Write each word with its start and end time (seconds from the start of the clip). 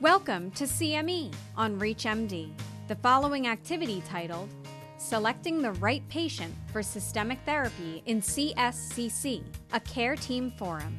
Welcome 0.00 0.50
to 0.52 0.64
CME 0.64 1.30
on 1.58 1.78
ReachMD. 1.78 2.52
The 2.88 2.96
following 2.96 3.48
activity 3.48 4.02
titled 4.08 4.48
Selecting 4.96 5.60
the 5.60 5.72
Right 5.72 6.02
Patient 6.08 6.54
for 6.72 6.82
Systemic 6.82 7.38
Therapy 7.44 8.02
in 8.06 8.22
CSCC, 8.22 9.42
a 9.74 9.80
Care 9.80 10.16
Team 10.16 10.52
Forum, 10.52 10.98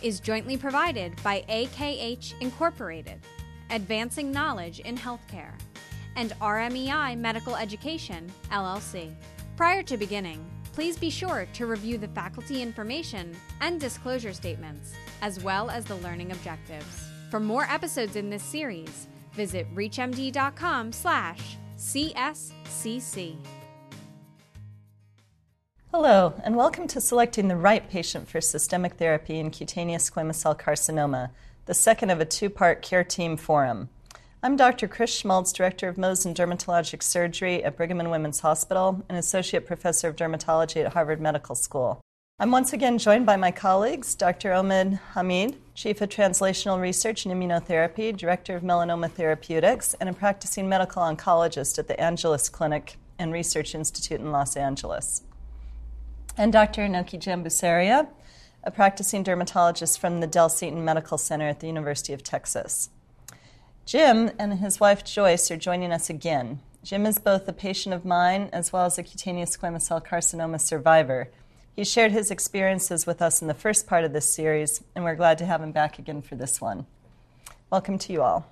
is 0.00 0.18
jointly 0.18 0.56
provided 0.56 1.12
by 1.22 1.44
AKH 1.50 2.40
Incorporated, 2.40 3.20
Advancing 3.68 4.32
Knowledge 4.32 4.80
in 4.80 4.96
Healthcare, 4.96 5.52
and 6.16 6.32
RMEI 6.40 7.18
Medical 7.18 7.54
Education, 7.54 8.32
LLC. 8.50 9.12
Prior 9.58 9.82
to 9.82 9.98
beginning, 9.98 10.42
please 10.72 10.96
be 10.96 11.10
sure 11.10 11.46
to 11.52 11.66
review 11.66 11.98
the 11.98 12.08
faculty 12.08 12.62
information 12.62 13.36
and 13.60 13.78
disclosure 13.78 14.32
statements, 14.32 14.94
as 15.20 15.44
well 15.44 15.68
as 15.68 15.84
the 15.84 15.96
learning 15.96 16.32
objectives. 16.32 17.07
For 17.30 17.40
more 17.40 17.64
episodes 17.64 18.16
in 18.16 18.30
this 18.30 18.42
series, 18.42 19.06
visit 19.34 19.66
reachmd.com 19.74 20.92
slash 20.92 21.58
CSCC. 21.76 23.36
Hello, 25.92 26.34
and 26.42 26.56
welcome 26.56 26.86
to 26.88 27.00
Selecting 27.00 27.48
the 27.48 27.56
Right 27.56 27.88
Patient 27.88 28.28
for 28.28 28.40
Systemic 28.40 28.94
Therapy 28.94 29.38
in 29.38 29.50
Cutaneous 29.50 30.08
Squamous 30.08 30.36
Cell 30.36 30.54
Carcinoma, 30.54 31.30
the 31.66 31.74
second 31.74 32.10
of 32.10 32.20
a 32.20 32.24
two 32.24 32.48
part 32.48 32.80
care 32.80 33.04
team 33.04 33.36
forum. 33.36 33.90
I'm 34.42 34.56
Dr. 34.56 34.88
Chris 34.88 35.22
Schmults, 35.22 35.52
Director 35.52 35.88
of 35.88 35.96
Mohs 35.96 36.24
and 36.24 36.34
Dermatologic 36.34 37.02
Surgery 37.02 37.62
at 37.62 37.76
Brigham 37.76 38.00
and 38.00 38.10
Women's 38.10 38.40
Hospital 38.40 39.04
and 39.08 39.18
Associate 39.18 39.66
Professor 39.66 40.08
of 40.08 40.16
Dermatology 40.16 40.82
at 40.84 40.94
Harvard 40.94 41.20
Medical 41.20 41.54
School. 41.54 42.00
I'm 42.40 42.52
once 42.52 42.72
again 42.72 42.98
joined 42.98 43.26
by 43.26 43.34
my 43.34 43.50
colleagues, 43.50 44.14
Dr. 44.14 44.50
Omid 44.50 45.00
Hamid, 45.14 45.56
Chief 45.74 46.00
of 46.00 46.08
Translational 46.08 46.80
Research 46.80 47.26
and 47.26 47.34
Immunotherapy, 47.34 48.16
Director 48.16 48.54
of 48.54 48.62
Melanoma 48.62 49.10
Therapeutics, 49.10 49.94
and 49.94 50.08
a 50.08 50.12
practicing 50.12 50.68
medical 50.68 51.02
oncologist 51.02 51.80
at 51.80 51.88
the 51.88 52.00
Angeles 52.00 52.48
Clinic 52.48 52.96
and 53.18 53.32
Research 53.32 53.74
Institute 53.74 54.20
in 54.20 54.30
Los 54.30 54.56
Angeles. 54.56 55.22
And 56.36 56.52
Dr. 56.52 56.82
Anokhi 56.82 57.18
Jambusaria, 57.18 58.06
a 58.62 58.70
practicing 58.70 59.24
dermatologist 59.24 59.98
from 59.98 60.20
the 60.20 60.28
Dell 60.28 60.48
Seton 60.48 60.84
Medical 60.84 61.18
Center 61.18 61.48
at 61.48 61.58
the 61.58 61.66
University 61.66 62.12
of 62.12 62.22
Texas. 62.22 62.90
Jim 63.84 64.30
and 64.38 64.60
his 64.60 64.78
wife 64.78 65.02
Joyce 65.02 65.50
are 65.50 65.56
joining 65.56 65.90
us 65.90 66.08
again. 66.08 66.60
Jim 66.84 67.04
is 67.04 67.18
both 67.18 67.48
a 67.48 67.52
patient 67.52 67.96
of 67.96 68.04
mine 68.04 68.48
as 68.52 68.72
well 68.72 68.86
as 68.86 68.96
a 68.96 69.02
cutaneous 69.02 69.56
squamous 69.56 69.82
cell 69.82 70.00
carcinoma 70.00 70.60
survivor. 70.60 71.30
He 71.78 71.84
shared 71.84 72.10
his 72.10 72.32
experiences 72.32 73.06
with 73.06 73.22
us 73.22 73.40
in 73.40 73.46
the 73.46 73.54
first 73.54 73.86
part 73.86 74.02
of 74.02 74.12
this 74.12 74.34
series, 74.34 74.82
and 74.96 75.04
we're 75.04 75.14
glad 75.14 75.38
to 75.38 75.46
have 75.46 75.62
him 75.62 75.70
back 75.70 76.00
again 76.00 76.22
for 76.22 76.34
this 76.34 76.60
one. 76.60 76.86
Welcome 77.70 77.98
to 77.98 78.12
you 78.12 78.20
all. 78.20 78.50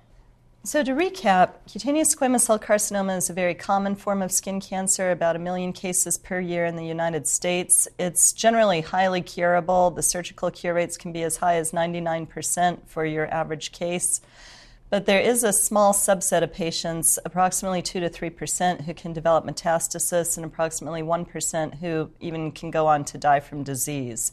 So, 0.63 0.81
to 0.81 0.93
recap, 0.93 1.55
cutaneous 1.69 2.15
squamous 2.15 2.43
cell 2.43 2.57
carcinoma 2.57 3.17
is 3.17 3.29
a 3.29 3.33
very 3.33 3.53
common 3.53 3.97
form 3.97 4.21
of 4.21 4.31
skin 4.31 4.61
cancer, 4.61 5.11
about 5.11 5.35
a 5.35 5.39
million 5.39 5.73
cases 5.73 6.17
per 6.17 6.39
year 6.39 6.63
in 6.63 6.77
the 6.77 6.85
United 6.85 7.27
States. 7.27 7.85
It's 7.99 8.31
generally 8.31 8.79
highly 8.79 9.21
curable. 9.21 9.91
The 9.91 10.03
surgical 10.03 10.49
cure 10.49 10.75
rates 10.75 10.95
can 10.95 11.11
be 11.11 11.23
as 11.23 11.35
high 11.35 11.55
as 11.55 11.73
99% 11.73 12.87
for 12.87 13.03
your 13.03 13.27
average 13.27 13.73
case. 13.73 14.21
But 14.89 15.05
there 15.05 15.19
is 15.19 15.43
a 15.43 15.51
small 15.51 15.93
subset 15.93 16.43
of 16.43 16.53
patients, 16.53 17.19
approximately 17.25 17.81
2 17.81 17.99
to 17.99 18.09
3%, 18.09 18.85
who 18.85 18.93
can 18.93 19.11
develop 19.11 19.45
metastasis, 19.45 20.37
and 20.37 20.45
approximately 20.45 21.01
1% 21.01 21.79
who 21.79 22.09
even 22.21 22.51
can 22.51 22.71
go 22.71 22.87
on 22.87 23.03
to 23.05 23.17
die 23.17 23.41
from 23.41 23.63
disease. 23.63 24.31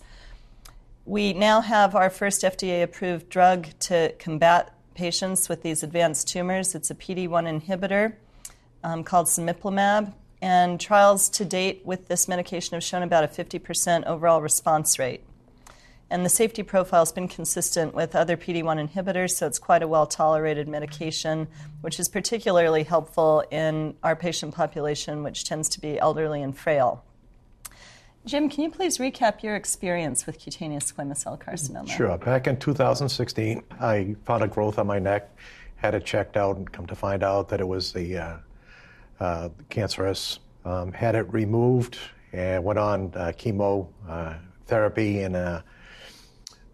We 1.04 1.32
now 1.32 1.60
have 1.60 1.96
our 1.96 2.08
first 2.08 2.42
FDA 2.42 2.84
approved 2.84 3.28
drug 3.28 3.66
to 3.80 4.14
combat 4.20 4.72
patients 4.94 5.48
with 5.48 5.62
these 5.62 5.82
advanced 5.82 6.28
tumors. 6.28 6.74
It's 6.74 6.90
a 6.90 6.94
PD1 6.94 7.60
inhibitor 7.60 8.14
um, 8.84 9.02
called 9.02 9.26
cemiplimab, 9.26 10.14
and 10.40 10.80
trials 10.80 11.28
to 11.30 11.44
date 11.44 11.82
with 11.84 12.06
this 12.06 12.28
medication 12.28 12.74
have 12.74 12.84
shown 12.84 13.02
about 13.02 13.24
a 13.24 13.28
50% 13.28 14.04
overall 14.04 14.40
response 14.40 14.98
rate. 15.00 15.24
And 16.14 16.24
the 16.24 16.30
safety 16.30 16.62
profile 16.62 17.00
has 17.00 17.10
been 17.10 17.26
consistent 17.26 17.92
with 17.92 18.14
other 18.14 18.36
PD1 18.36 18.88
inhibitors, 18.88 19.32
so 19.32 19.48
it's 19.48 19.58
quite 19.58 19.82
a 19.82 19.88
well 19.88 20.06
tolerated 20.06 20.68
medication, 20.68 21.48
which 21.80 21.98
is 21.98 22.08
particularly 22.08 22.84
helpful 22.84 23.42
in 23.50 23.96
our 24.00 24.14
patient 24.14 24.54
population, 24.54 25.24
which 25.24 25.42
tends 25.42 25.68
to 25.70 25.80
be 25.80 25.98
elderly 25.98 26.40
and 26.40 26.56
frail. 26.56 27.02
Jim, 28.24 28.48
can 28.48 28.62
you 28.62 28.70
please 28.70 28.98
recap 28.98 29.42
your 29.42 29.56
experience 29.56 30.24
with 30.24 30.38
cutaneous 30.38 30.92
squamous 30.92 31.16
cell 31.16 31.36
carcinoma? 31.36 31.88
Sure. 31.88 32.16
Back 32.16 32.46
in 32.46 32.58
2016, 32.58 33.64
I 33.80 34.14
found 34.24 34.44
a 34.44 34.46
growth 34.46 34.78
on 34.78 34.86
my 34.86 35.00
neck, 35.00 35.36
had 35.74 35.96
it 35.96 36.04
checked 36.04 36.36
out, 36.36 36.56
and 36.56 36.70
come 36.70 36.86
to 36.86 36.94
find 36.94 37.24
out 37.24 37.48
that 37.48 37.60
it 37.60 37.66
was 37.66 37.92
the 37.92 38.18
uh, 38.18 38.36
uh, 39.18 39.48
cancerous. 39.68 40.38
Um, 40.64 40.92
had 40.92 41.16
it 41.16 41.32
removed 41.32 41.98
and 42.32 42.62
went 42.62 42.78
on 42.78 43.12
uh, 43.16 43.32
chemotherapy 43.36 45.24
uh, 45.24 45.26
and 45.26 45.34
uh, 45.34 45.62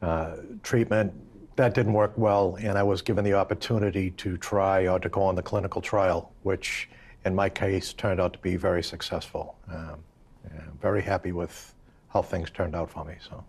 uh, 0.02 0.36
treatment. 0.62 1.12
That 1.56 1.74
didn't 1.74 1.92
work 1.92 2.12
well, 2.16 2.56
and 2.60 2.78
I 2.78 2.82
was 2.82 3.02
given 3.02 3.24
the 3.24 3.34
opportunity 3.34 4.12
to 4.12 4.36
try 4.38 4.88
or 4.88 4.98
to 4.98 5.08
go 5.08 5.22
on 5.22 5.34
the 5.34 5.42
clinical 5.42 5.82
trial, 5.82 6.32
which 6.42 6.88
in 7.24 7.34
my 7.34 7.48
case 7.50 7.92
turned 7.92 8.20
out 8.20 8.32
to 8.32 8.38
be 8.38 8.56
very 8.56 8.82
successful. 8.82 9.56
Um, 9.68 10.02
very 10.80 11.02
happy 11.02 11.32
with 11.32 11.74
how 12.08 12.22
things 12.22 12.50
turned 12.50 12.74
out 12.74 12.90
for 12.90 13.04
me. 13.04 13.14
So, 13.28 13.44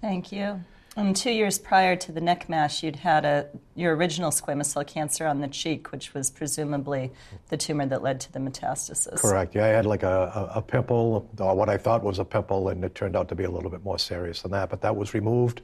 thank 0.00 0.30
you. 0.30 0.62
And 0.96 1.16
two 1.16 1.32
years 1.32 1.58
prior 1.58 1.96
to 1.96 2.12
the 2.12 2.20
neck 2.20 2.48
mass, 2.48 2.82
you'd 2.82 2.96
had 2.96 3.24
a, 3.24 3.48
your 3.74 3.96
original 3.96 4.30
squamous 4.30 4.66
cell 4.66 4.84
cancer 4.84 5.26
on 5.26 5.40
the 5.40 5.48
cheek, 5.48 5.90
which 5.90 6.14
was 6.14 6.30
presumably 6.30 7.10
the 7.48 7.56
tumor 7.56 7.86
that 7.86 8.02
led 8.02 8.20
to 8.20 8.32
the 8.32 8.38
metastasis. 8.38 9.16
Correct. 9.16 9.54
Yeah, 9.56 9.64
I 9.64 9.68
had 9.68 9.86
like 9.86 10.04
a, 10.04 10.50
a, 10.54 10.58
a 10.58 10.62
pimple, 10.62 11.28
or 11.38 11.56
what 11.56 11.68
I 11.68 11.78
thought 11.78 12.04
was 12.04 12.20
a 12.20 12.24
pimple, 12.24 12.68
and 12.68 12.84
it 12.84 12.94
turned 12.94 13.16
out 13.16 13.28
to 13.30 13.34
be 13.34 13.44
a 13.44 13.50
little 13.50 13.70
bit 13.70 13.82
more 13.84 13.98
serious 13.98 14.42
than 14.42 14.52
that. 14.52 14.70
But 14.70 14.82
that 14.82 14.94
was 14.94 15.14
removed, 15.14 15.62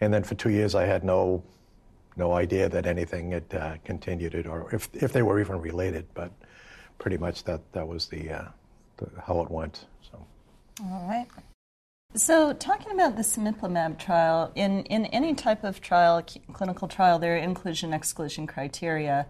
and 0.00 0.14
then 0.14 0.22
for 0.22 0.34
two 0.34 0.50
years 0.50 0.74
I 0.74 0.86
had 0.86 1.04
no 1.04 1.42
no 2.16 2.32
idea 2.32 2.68
that 2.68 2.86
anything 2.86 3.32
had 3.32 3.54
uh, 3.54 3.76
continued 3.84 4.34
it, 4.34 4.46
or 4.46 4.74
if 4.74 4.88
if 4.94 5.12
they 5.12 5.22
were 5.22 5.40
even 5.40 5.60
related. 5.60 6.06
But 6.14 6.32
pretty 6.98 7.18
much 7.18 7.44
that 7.44 7.60
that 7.72 7.86
was 7.86 8.06
the, 8.06 8.30
uh, 8.30 8.44
the 8.96 9.10
how 9.26 9.40
it 9.42 9.50
went. 9.50 9.86
So. 10.10 10.24
All 10.84 11.06
right. 11.08 11.26
So, 12.16 12.52
talking 12.52 12.90
about 12.90 13.14
the 13.14 13.22
cemiplimab 13.22 13.96
trial, 13.96 14.50
in, 14.56 14.82
in 14.86 15.06
any 15.06 15.32
type 15.32 15.62
of 15.62 15.80
trial, 15.80 16.20
clinical 16.52 16.88
trial, 16.88 17.20
there 17.20 17.34
are 17.34 17.38
inclusion 17.38 17.92
exclusion 17.92 18.48
criteria. 18.48 19.26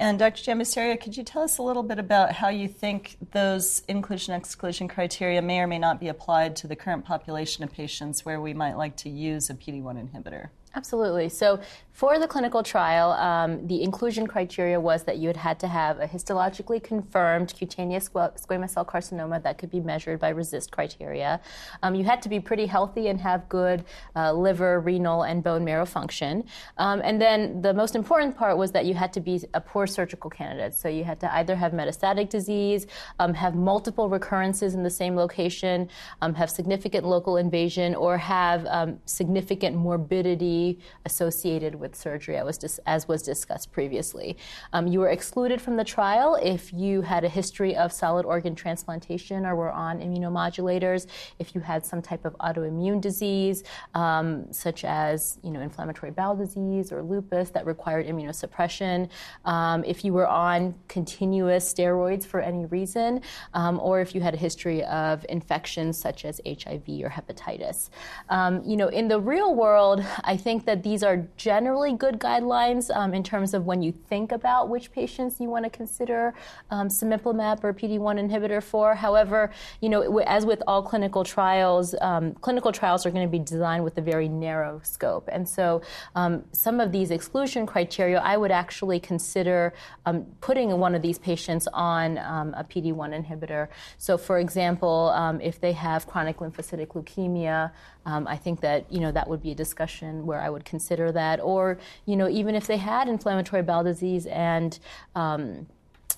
And 0.00 0.18
Dr. 0.18 0.42
Jambusaria, 0.42 1.00
could 1.00 1.16
you 1.16 1.22
tell 1.22 1.42
us 1.42 1.58
a 1.58 1.62
little 1.62 1.84
bit 1.84 2.00
about 2.00 2.32
how 2.32 2.48
you 2.48 2.66
think 2.66 3.18
those 3.30 3.82
inclusion 3.86 4.34
exclusion 4.34 4.88
criteria 4.88 5.40
may 5.42 5.60
or 5.60 5.68
may 5.68 5.78
not 5.78 6.00
be 6.00 6.08
applied 6.08 6.56
to 6.56 6.66
the 6.66 6.74
current 6.74 7.04
population 7.04 7.62
of 7.62 7.70
patients 7.70 8.24
where 8.24 8.40
we 8.40 8.52
might 8.52 8.76
like 8.76 8.96
to 8.96 9.08
use 9.08 9.48
a 9.48 9.54
PD1 9.54 10.10
inhibitor? 10.10 10.48
Absolutely. 10.76 11.28
So, 11.28 11.60
for 11.92 12.18
the 12.18 12.26
clinical 12.26 12.64
trial, 12.64 13.12
um, 13.12 13.64
the 13.68 13.80
inclusion 13.80 14.26
criteria 14.26 14.80
was 14.80 15.04
that 15.04 15.18
you 15.18 15.28
had 15.28 15.36
had 15.36 15.60
to 15.60 15.68
have 15.68 16.00
a 16.00 16.08
histologically 16.08 16.82
confirmed 16.82 17.54
cutaneous 17.56 18.08
squamous 18.08 18.70
cell 18.70 18.84
carcinoma 18.84 19.40
that 19.44 19.58
could 19.58 19.70
be 19.70 19.78
measured 19.78 20.18
by 20.18 20.32
RECIST 20.32 20.72
criteria. 20.72 21.40
Um, 21.84 21.94
you 21.94 22.02
had 22.02 22.20
to 22.22 22.28
be 22.28 22.40
pretty 22.40 22.66
healthy 22.66 23.06
and 23.06 23.20
have 23.20 23.48
good 23.48 23.84
uh, 24.16 24.32
liver, 24.32 24.80
renal, 24.80 25.22
and 25.22 25.44
bone 25.44 25.64
marrow 25.64 25.86
function. 25.86 26.42
Um, 26.78 27.00
and 27.04 27.22
then 27.22 27.62
the 27.62 27.72
most 27.72 27.94
important 27.94 28.36
part 28.36 28.58
was 28.58 28.72
that 28.72 28.86
you 28.86 28.94
had 28.94 29.12
to 29.12 29.20
be 29.20 29.40
a 29.54 29.60
poor 29.60 29.86
surgical 29.86 30.28
candidate. 30.28 30.74
So, 30.74 30.88
you 30.88 31.04
had 31.04 31.20
to 31.20 31.32
either 31.36 31.54
have 31.54 31.70
metastatic 31.70 32.28
disease, 32.28 32.88
um, 33.20 33.34
have 33.34 33.54
multiple 33.54 34.08
recurrences 34.08 34.74
in 34.74 34.82
the 34.82 34.90
same 34.90 35.14
location, 35.14 35.88
um, 36.22 36.34
have 36.34 36.50
significant 36.50 37.06
local 37.06 37.36
invasion, 37.36 37.94
or 37.94 38.18
have 38.18 38.66
um, 38.66 38.98
significant 39.06 39.76
morbidity 39.76 40.63
associated 41.04 41.74
with 41.74 41.94
surgery, 41.94 42.36
as 42.36 42.44
was, 42.44 42.58
dis- 42.58 42.80
as 42.86 43.08
was 43.08 43.22
discussed 43.22 43.72
previously. 43.72 44.36
Um, 44.72 44.86
you 44.86 45.00
were 45.00 45.08
excluded 45.08 45.60
from 45.60 45.76
the 45.76 45.84
trial 45.84 46.38
if 46.42 46.72
you 46.72 47.02
had 47.02 47.24
a 47.24 47.28
history 47.28 47.76
of 47.76 47.92
solid 47.92 48.24
organ 48.24 48.54
transplantation 48.54 49.46
or 49.46 49.54
were 49.56 49.70
on 49.70 50.00
immunomodulators, 50.00 51.06
if 51.38 51.54
you 51.54 51.60
had 51.60 51.84
some 51.84 52.00
type 52.02 52.24
of 52.24 52.32
autoimmune 52.38 53.00
disease, 53.00 53.64
um, 53.94 54.52
such 54.52 54.84
as 54.84 55.38
you 55.42 55.50
know 55.50 55.60
inflammatory 55.60 56.12
bowel 56.12 56.36
disease 56.36 56.92
or 56.92 57.02
lupus 57.02 57.50
that 57.50 57.64
required 57.66 58.06
immunosuppression, 58.06 59.08
um, 59.44 59.84
if 59.84 60.04
you 60.04 60.12
were 60.12 60.26
on 60.26 60.74
continuous 60.88 61.72
steroids 61.72 62.24
for 62.24 62.40
any 62.40 62.64
reason, 62.66 63.20
um, 63.54 63.80
or 63.80 64.00
if 64.00 64.14
you 64.14 64.20
had 64.20 64.34
a 64.34 64.42
history 64.48 64.84
of 64.84 65.24
infections 65.28 65.98
such 65.98 66.24
as 66.24 66.40
HIV 66.46 66.86
or 67.04 67.10
hepatitis. 67.18 67.90
Um, 68.28 68.62
you 68.64 68.76
know, 68.76 68.88
in 68.88 69.08
the 69.08 69.20
real 69.20 69.54
world, 69.54 70.04
I 70.24 70.36
think 70.36 70.53
think 70.54 70.66
that 70.66 70.84
these 70.84 71.02
are 71.02 71.26
generally 71.36 71.92
good 71.92 72.20
guidelines 72.20 72.94
um, 72.94 73.12
in 73.12 73.24
terms 73.24 73.54
of 73.54 73.66
when 73.66 73.82
you 73.82 73.90
think 73.90 74.30
about 74.30 74.68
which 74.68 74.92
patients 74.92 75.40
you 75.40 75.48
want 75.48 75.64
to 75.64 75.70
consider 75.70 76.32
um, 76.70 76.86
or 76.86 77.74
PD-1 77.74 78.16
inhibitor 78.24 78.62
for. 78.62 78.94
However, 78.94 79.50
you 79.80 79.88
know, 79.88 80.18
as 80.20 80.46
with 80.46 80.62
all 80.68 80.80
clinical 80.80 81.24
trials, 81.24 81.96
um, 82.00 82.34
clinical 82.34 82.70
trials 82.70 83.04
are 83.04 83.10
going 83.10 83.26
to 83.26 83.30
be 83.30 83.40
designed 83.40 83.82
with 83.82 83.98
a 83.98 84.00
very 84.00 84.28
narrow 84.28 84.80
scope, 84.84 85.28
and 85.32 85.48
so 85.48 85.82
um, 86.14 86.44
some 86.52 86.78
of 86.78 86.92
these 86.92 87.10
exclusion 87.10 87.66
criteria, 87.66 88.20
I 88.20 88.36
would 88.36 88.52
actually 88.52 89.00
consider 89.00 89.72
um, 90.06 90.24
putting 90.40 90.78
one 90.78 90.94
of 90.94 91.02
these 91.02 91.18
patients 91.18 91.66
on 91.72 92.18
um, 92.18 92.54
a 92.56 92.62
PD-1 92.62 93.10
inhibitor. 93.18 93.66
So, 93.98 94.16
for 94.16 94.38
example, 94.38 95.10
if 95.42 95.60
they 95.60 95.72
have 95.72 96.06
chronic 96.06 96.38
lymphocytic 96.38 96.88
leukemia, 96.88 97.72
um, 98.06 98.26
I 98.26 98.36
think 98.36 98.60
that 98.60 98.90
you 98.92 99.00
know 99.00 99.12
that 99.12 99.28
would 99.28 99.42
be 99.42 99.50
a 99.50 99.54
discussion 99.54 100.26
where 100.26 100.40
I 100.40 100.50
would 100.50 100.64
consider 100.64 101.12
that, 101.12 101.40
or 101.40 101.78
you 102.06 102.16
know 102.16 102.28
even 102.28 102.54
if 102.54 102.66
they 102.66 102.76
had 102.76 103.08
inflammatory 103.08 103.62
bowel 103.62 103.84
disease 103.84 104.26
and 104.26 104.78
um, 105.14 105.66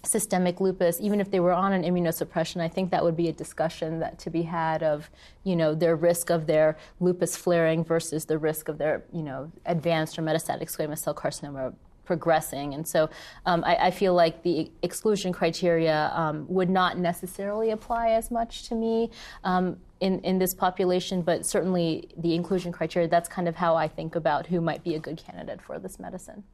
systemic 0.07 0.61
lupus, 0.61 1.01
even 1.01 1.21
if 1.21 1.31
they 1.31 1.41
were 1.41 1.53
on 1.53 1.73
an 1.73 1.83
immunosuppression, 1.83 2.61
I 2.61 2.69
think 2.69 2.91
that 2.91 3.03
would 3.03 3.17
be 3.17 3.29
a 3.29 3.33
discussion 3.33 3.99
that 4.01 4.19
to 4.21 4.31
be 4.31 4.43
had 4.43 4.83
of, 4.83 5.11
you 5.45 5.57
know, 5.57 5.75
their 5.75 5.97
risk 5.97 6.31
of 6.31 6.47
their 6.47 6.77
lupus 7.01 7.37
flaring 7.37 7.85
versus 7.85 8.25
the 8.25 8.39
risk 8.39 8.69
of 8.69 8.79
their, 8.79 9.05
you 9.13 9.23
know, 9.23 9.51
advanced 9.67 10.19
or 10.19 10.23
metastatic 10.23 10.75
squamous 10.75 10.99
cell 10.99 11.15
carcinoma 11.15 11.75
progressing. 12.05 12.73
And 12.75 12.87
so 12.87 13.11
um, 13.47 13.65
I, 13.65 13.87
I, 13.87 13.91
feel 13.91 14.15
like 14.15 14.45
the 14.45 14.71
exclusion 14.83 15.33
criteria 15.33 16.13
um, 16.15 16.47
would 16.49 16.71
not 16.71 16.99
necessarily 16.99 17.73
apply 17.73 18.11
as 18.11 18.31
much 18.31 18.69
to 18.69 18.77
me. 18.77 19.11
Um, 19.43 19.77
in, 20.01 20.21
in 20.21 20.39
this 20.39 20.55
population, 20.55 21.23
but 21.23 21.47
certainly 21.47 22.09
the 22.17 22.35
inclusion 22.35 22.73
criteria, 22.73 23.09
that's 23.09 23.29
kind 23.29 23.49
of 23.49 23.57
how 23.57 23.77
I 23.77 23.89
think 23.89 24.15
about 24.15 24.47
who 24.47 24.61
might 24.61 24.85
be 24.85 24.95
a 24.95 24.99
good 24.99 25.17
candidate 25.17 25.63
for 25.63 25.79
this 25.79 25.99
medicine. 25.99 26.45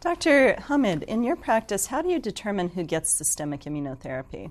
Dr. 0.00 0.54
Hamid, 0.68 1.02
in 1.04 1.22
your 1.22 1.36
practice, 1.36 1.86
how 1.86 2.02
do 2.02 2.08
you 2.08 2.18
determine 2.18 2.68
who 2.68 2.84
gets 2.84 3.10
systemic 3.10 3.62
immunotherapy? 3.62 4.50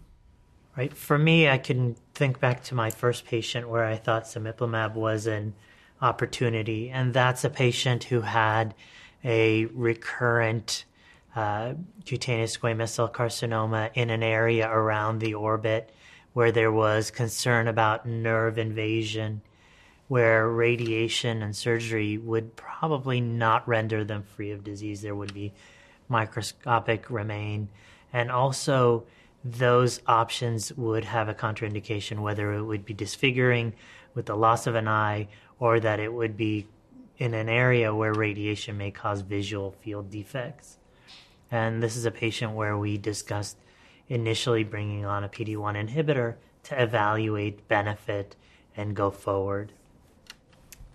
Right. 0.75 0.93
For 0.93 1.17
me, 1.17 1.47
I 1.47 1.57
can 1.57 1.95
think 2.13 2.39
back 2.39 2.63
to 2.65 2.75
my 2.75 2.89
first 2.89 3.25
patient 3.25 3.69
where 3.69 3.85
I 3.85 3.95
thought 3.95 4.25
cemiplimab 4.25 4.95
was 4.95 5.25
an 5.25 5.53
opportunity, 6.01 6.89
and 6.89 7.13
that's 7.13 7.45
a 7.45 7.49
patient 7.49 8.05
who 8.05 8.21
had 8.21 8.73
a 9.23 9.65
recurrent 9.67 10.83
uh, 11.35 11.73
cutaneous 12.05 12.57
squamous 12.57 12.89
cell 12.89 13.09
carcinoma 13.09 13.91
in 13.93 14.09
an 14.09 14.23
area 14.23 14.69
around 14.69 15.19
the 15.19 15.33
orbit 15.33 15.91
where 16.35 16.51
there 16.51 16.71
was 16.71 17.11
concern 17.11 17.65
about 17.65 18.05
nerve 18.05 18.57
invasion, 18.57 19.41
where 20.09 20.49
radiation 20.49 21.41
and 21.41 21.55
surgery 21.55 22.17
would 22.17 22.53
probably 22.57 23.21
not 23.21 23.65
render 23.65 24.03
them 24.03 24.21
free 24.21 24.51
of 24.51 24.61
disease. 24.61 25.01
There 25.01 25.15
would 25.15 25.33
be 25.33 25.53
microscopic 26.09 27.09
remain. 27.09 27.69
And 28.11 28.29
also, 28.29 29.05
those 29.45 30.01
options 30.07 30.73
would 30.73 31.05
have 31.05 31.29
a 31.29 31.33
contraindication, 31.33 32.19
whether 32.19 32.51
it 32.51 32.63
would 32.63 32.83
be 32.83 32.93
disfiguring 32.93 33.71
with 34.13 34.25
the 34.25 34.35
loss 34.35 34.67
of 34.67 34.75
an 34.75 34.89
eye 34.89 35.29
or 35.57 35.79
that 35.79 36.01
it 36.01 36.11
would 36.11 36.35
be 36.35 36.67
in 37.17 37.33
an 37.33 37.47
area 37.47 37.95
where 37.95 38.13
radiation 38.13 38.77
may 38.77 38.91
cause 38.91 39.21
visual 39.21 39.71
field 39.71 40.11
defects. 40.11 40.79
And 41.49 41.81
this 41.81 41.95
is 41.95 42.03
a 42.03 42.11
patient 42.11 42.51
where 42.51 42.77
we 42.77 42.97
discussed 42.97 43.55
initially 44.09 44.63
bringing 44.63 45.05
on 45.05 45.23
a 45.23 45.29
PD1 45.29 45.89
inhibitor 45.89 46.35
to 46.63 46.81
evaluate 46.81 47.67
benefit 47.67 48.35
and 48.75 48.95
go 48.95 49.09
forward. 49.09 49.71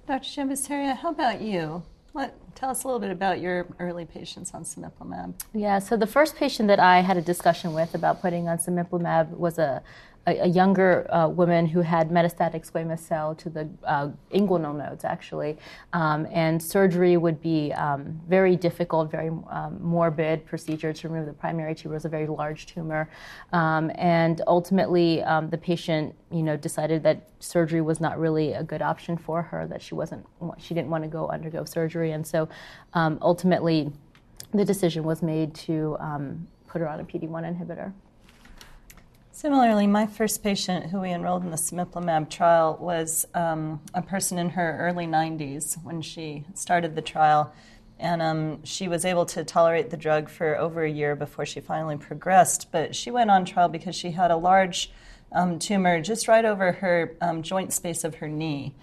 Dr. 0.07 0.25
Jambusaria, 0.25 0.97
how 0.97 1.11
about 1.11 1.41
you? 1.41 1.83
Let, 2.13 2.35
tell 2.57 2.71
us 2.71 2.83
a 2.83 2.89
little 2.89 2.99
bit 2.99 3.13
about 3.13 3.41
your 3.41 3.69
early 3.79 4.05
patients 4.05 4.53
on 4.53 4.65
cemiplimab. 4.65 5.35
Yeah, 5.55 5.79
so 5.79 5.97
the 5.97 6.07
first 6.07 6.35
patient 6.35 6.67
that 6.67 6.81
I 6.81 7.01
had 7.01 7.17
a 7.17 7.23
discussion 7.23 7.73
with 7.73 7.95
about 7.95 8.21
putting 8.21 8.49
on 8.49 8.59
cemiplimab 8.59 9.31
was 9.31 9.59
a 9.59 9.83
a, 10.27 10.39
a 10.41 10.47
younger 10.47 11.13
uh, 11.13 11.29
woman 11.29 11.67
who 11.67 11.81
had 11.81 12.11
metastatic 12.11 12.71
squamous 12.71 13.01
cell 13.01 13.35
to 13.35 13.49
the 13.49 13.69
uh, 13.85 14.09
inguinal 14.33 14.77
nodes, 14.77 15.05
actually. 15.05 15.57
Um, 15.93 16.27
and 16.31 16.63
surgery 16.63 17.17
would 17.17 17.41
be 17.41 17.73
um, 17.73 18.21
very 18.29 18.57
difficult, 18.57 19.11
very 19.11 19.29
um, 19.29 19.79
morbid 19.81 20.45
procedure 20.47 20.93
to 20.93 21.09
remove 21.09 21.27
the 21.27 21.33
primary 21.33 21.75
tumor. 21.75 21.95
It 21.95 21.97
was 21.97 22.05
a 22.05 22.11
very 22.11 22.27
large 22.27 22.67
tumor. 22.67 23.09
Um, 23.53 23.91
and 23.95 24.43
ultimately, 24.47 25.23
um, 25.23 25.51
the 25.51 25.59
patient, 25.59 26.15
you 26.31 26.43
know, 26.43 26.57
decided 26.57 27.03
that 27.05 27.29
surgery 27.39 27.81
was 27.81 28.01
not 28.01 28.19
really 28.19 28.53
a 28.53 28.63
good 28.63 28.83
option 28.83 29.17
for 29.17 29.43
her, 29.43 29.67
that 29.69 29.81
she 29.81 29.95
wasn't, 29.95 30.27
she 30.59 30.75
didn't 30.75 30.91
want 30.91 31.05
to 31.05 31.09
go 31.09 31.29
undergo 31.29 31.65
surgery. 31.65 32.13
And 32.13 32.27
so 32.27 32.49
um, 32.95 33.19
ultimately, 33.23 33.91
the 34.53 34.65
decision 34.65 35.05
was 35.05 35.23
made 35.23 35.55
to 35.55 35.97
put 36.67 36.81
her 36.81 36.89
on 36.89 37.01
a 37.01 37.05
PD-1 37.05 37.29
inhibitor. 37.29 37.93
Similarly, 39.41 39.87
my 39.87 40.07
first 40.07 40.43
patient 40.43 40.91
who 40.91 41.01
we 41.01 41.13
enrolled 41.13 41.45
in 41.45 41.51
the 41.51 41.57
cemiplimab 41.57 42.29
trial 42.29 42.77
was 42.79 43.27
um, 43.33 43.81
a 43.95 44.03
person 44.03 44.37
in 44.37 44.51
her 44.51 44.77
early 44.79 45.07
90s 45.07 45.83
when 45.83 46.03
she 46.03 46.45
started 46.53 46.95
the 46.95 47.01
trial. 47.01 47.51
And 47.99 48.21
um, 48.21 48.63
she 48.65 48.87
was 48.87 49.07
able 49.07 49.25
to 49.25 49.43
tolerate 49.43 49.89
the 49.89 49.97
drug 49.97 50.29
for 50.29 50.59
over 50.59 50.83
a 50.83 50.91
year 50.91 51.17
before 51.17 51.47
she 51.47 51.61
finally 51.61 51.97
progressed. 51.97 52.71
But 52.71 52.95
she 52.95 53.11
went 53.11 53.31
on 53.31 53.47
trial 53.47 53.71
because 53.71 53.97
she 53.97 54.11
had 54.11 54.31
a 54.31 54.37
large 54.37 54.93
um, 55.33 55.59
tumor 55.59 56.03
just 56.03 56.29
right 56.29 56.45
over 56.45 56.73
her 56.73 57.17
um, 57.23 57.43
joint 57.43 57.73
space 57.73 58.05
of 58.05 58.17
her 58.17 58.29
knee. 58.29 58.75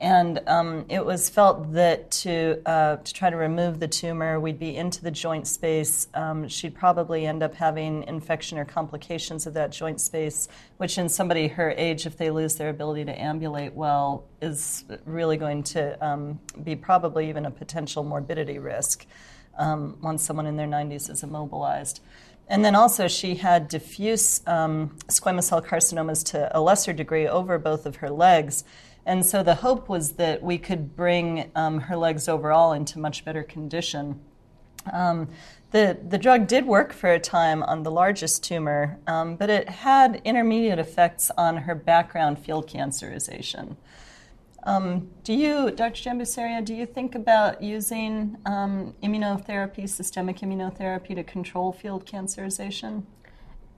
And 0.00 0.40
um, 0.48 0.86
it 0.88 1.04
was 1.04 1.30
felt 1.30 1.72
that 1.74 2.10
to, 2.10 2.60
uh, 2.66 2.96
to 2.96 3.14
try 3.14 3.30
to 3.30 3.36
remove 3.36 3.78
the 3.78 3.86
tumor, 3.86 4.40
we'd 4.40 4.58
be 4.58 4.76
into 4.76 5.00
the 5.02 5.10
joint 5.10 5.46
space. 5.46 6.08
Um, 6.14 6.48
she'd 6.48 6.74
probably 6.74 7.26
end 7.26 7.42
up 7.42 7.54
having 7.54 8.02
infection 8.02 8.58
or 8.58 8.64
complications 8.64 9.46
of 9.46 9.54
that 9.54 9.70
joint 9.70 10.00
space, 10.00 10.48
which 10.78 10.98
in 10.98 11.08
somebody 11.08 11.46
her 11.48 11.70
age, 11.70 12.06
if 12.06 12.16
they 12.16 12.30
lose 12.30 12.56
their 12.56 12.70
ability 12.70 13.04
to 13.04 13.18
ambulate 13.18 13.72
well, 13.72 14.24
is 14.42 14.84
really 15.06 15.36
going 15.36 15.62
to 15.62 16.04
um, 16.04 16.40
be 16.62 16.74
probably 16.74 17.28
even 17.28 17.46
a 17.46 17.50
potential 17.50 18.02
morbidity 18.02 18.58
risk 18.58 19.06
um, 19.56 19.96
once 20.02 20.24
someone 20.24 20.46
in 20.46 20.56
their 20.56 20.66
90s 20.66 21.08
is 21.08 21.22
immobilized. 21.22 22.00
And 22.48 22.64
then 22.64 22.74
also, 22.74 23.08
she 23.08 23.36
had 23.36 23.68
diffuse 23.68 24.46
um, 24.46 24.90
squamous 25.06 25.44
cell 25.44 25.62
carcinomas 25.62 26.24
to 26.32 26.54
a 26.56 26.60
lesser 26.60 26.92
degree 26.92 27.26
over 27.26 27.58
both 27.58 27.86
of 27.86 27.96
her 27.96 28.10
legs. 28.10 28.64
And 29.06 29.24
so 29.24 29.42
the 29.42 29.56
hope 29.56 29.88
was 29.88 30.12
that 30.12 30.42
we 30.42 30.58
could 30.58 30.96
bring 30.96 31.50
um, 31.54 31.80
her 31.80 31.96
legs 31.96 32.28
overall 32.28 32.72
into 32.72 32.98
much 32.98 33.24
better 33.24 33.42
condition. 33.42 34.20
Um, 34.92 35.28
the, 35.70 35.98
the 36.08 36.18
drug 36.18 36.46
did 36.46 36.66
work 36.66 36.92
for 36.92 37.10
a 37.12 37.18
time 37.18 37.62
on 37.62 37.82
the 37.82 37.90
largest 37.90 38.44
tumor, 38.44 38.98
um, 39.06 39.36
but 39.36 39.50
it 39.50 39.68
had 39.68 40.22
intermediate 40.24 40.78
effects 40.78 41.30
on 41.36 41.56
her 41.56 41.74
background 41.74 42.38
field 42.38 42.68
cancerization. 42.68 43.76
Um, 44.62 45.10
do 45.24 45.34
you, 45.34 45.70
Dr. 45.70 46.08
Jambusaria, 46.08 46.64
do 46.64 46.74
you 46.74 46.86
think 46.86 47.14
about 47.14 47.62
using 47.62 48.38
um, 48.46 48.94
immunotherapy, 49.02 49.88
systemic 49.88 50.38
immunotherapy, 50.38 51.14
to 51.14 51.22
control 51.22 51.72
field 51.72 52.06
cancerization? 52.06 53.04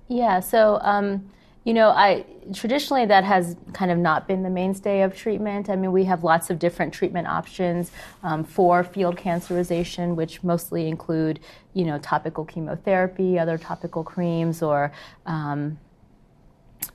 Yeah, 0.06 0.38
so 0.38 0.78
um, 0.82 1.28
you 1.66 1.74
know, 1.74 1.90
I 1.90 2.24
traditionally 2.54 3.06
that 3.06 3.24
has 3.24 3.56
kind 3.72 3.90
of 3.90 3.98
not 3.98 4.28
been 4.28 4.44
the 4.44 4.50
mainstay 4.50 5.02
of 5.02 5.16
treatment. 5.16 5.68
I 5.68 5.74
mean, 5.74 5.90
we 5.90 6.04
have 6.04 6.22
lots 6.22 6.48
of 6.48 6.60
different 6.60 6.94
treatment 6.94 7.26
options 7.26 7.90
um, 8.22 8.44
for 8.44 8.84
field 8.84 9.16
cancerization, 9.16 10.14
which 10.14 10.44
mostly 10.44 10.86
include, 10.86 11.40
you 11.74 11.84
know, 11.84 11.98
topical 11.98 12.44
chemotherapy, 12.44 13.36
other 13.36 13.58
topical 13.58 14.04
creams, 14.04 14.62
or 14.62 14.92
um, 15.26 15.76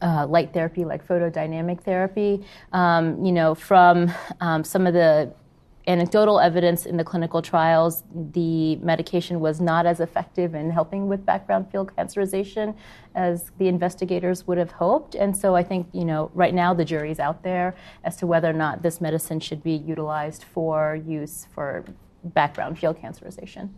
uh, 0.01 0.25
light 0.25 0.53
therapy 0.53 0.85
like 0.85 1.05
photodynamic 1.05 1.81
therapy. 1.81 2.41
Um, 2.71 3.25
you 3.25 3.33
know, 3.33 3.53
from 3.53 4.09
um, 4.39 4.63
some 4.63 4.87
of 4.87 4.93
the 4.93 5.33
anecdotal 5.87 6.39
evidence 6.39 6.85
in 6.85 6.97
the 6.97 7.03
clinical 7.03 7.41
trials, 7.41 8.03
the 8.13 8.75
medication 8.77 9.39
was 9.39 9.59
not 9.59 9.85
as 9.85 9.99
effective 9.99 10.53
in 10.53 10.69
helping 10.69 11.07
with 11.07 11.25
background 11.25 11.71
field 11.71 11.91
cancerization 11.95 12.75
as 13.15 13.51
the 13.57 13.67
investigators 13.67 14.45
would 14.47 14.57
have 14.57 14.71
hoped. 14.71 15.15
And 15.15 15.35
so 15.35 15.55
I 15.55 15.63
think, 15.63 15.87
you 15.91 16.05
know, 16.05 16.29
right 16.33 16.53
now 16.53 16.73
the 16.73 16.85
jury's 16.85 17.19
out 17.19 17.43
there 17.43 17.75
as 18.03 18.15
to 18.17 18.27
whether 18.27 18.49
or 18.49 18.53
not 18.53 18.83
this 18.83 19.01
medicine 19.01 19.39
should 19.39 19.63
be 19.63 19.73
utilized 19.73 20.43
for 20.43 20.95
use 20.95 21.47
for 21.53 21.83
background 22.23 22.77
field 22.77 23.01
cancerization. 23.01 23.69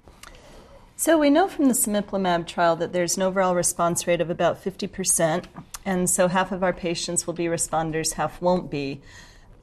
So 0.96 1.18
we 1.18 1.30
know 1.30 1.48
from 1.48 1.68
the 1.68 1.74
cemiplimab 1.74 2.46
trial 2.48 2.76
that 2.76 2.94
there's 2.94 3.18
an 3.18 3.24
overall 3.24 3.56
response 3.56 4.06
rate 4.06 4.22
of 4.22 4.30
about 4.30 4.64
50%, 4.64 5.46
and 5.86 6.10
so 6.10 6.28
half 6.28 6.52
of 6.52 6.64
our 6.64 6.72
patients 6.72 7.26
will 7.26 7.34
be 7.34 7.46
responders, 7.46 8.14
half 8.14 8.42
won't 8.42 8.70
be. 8.70 9.02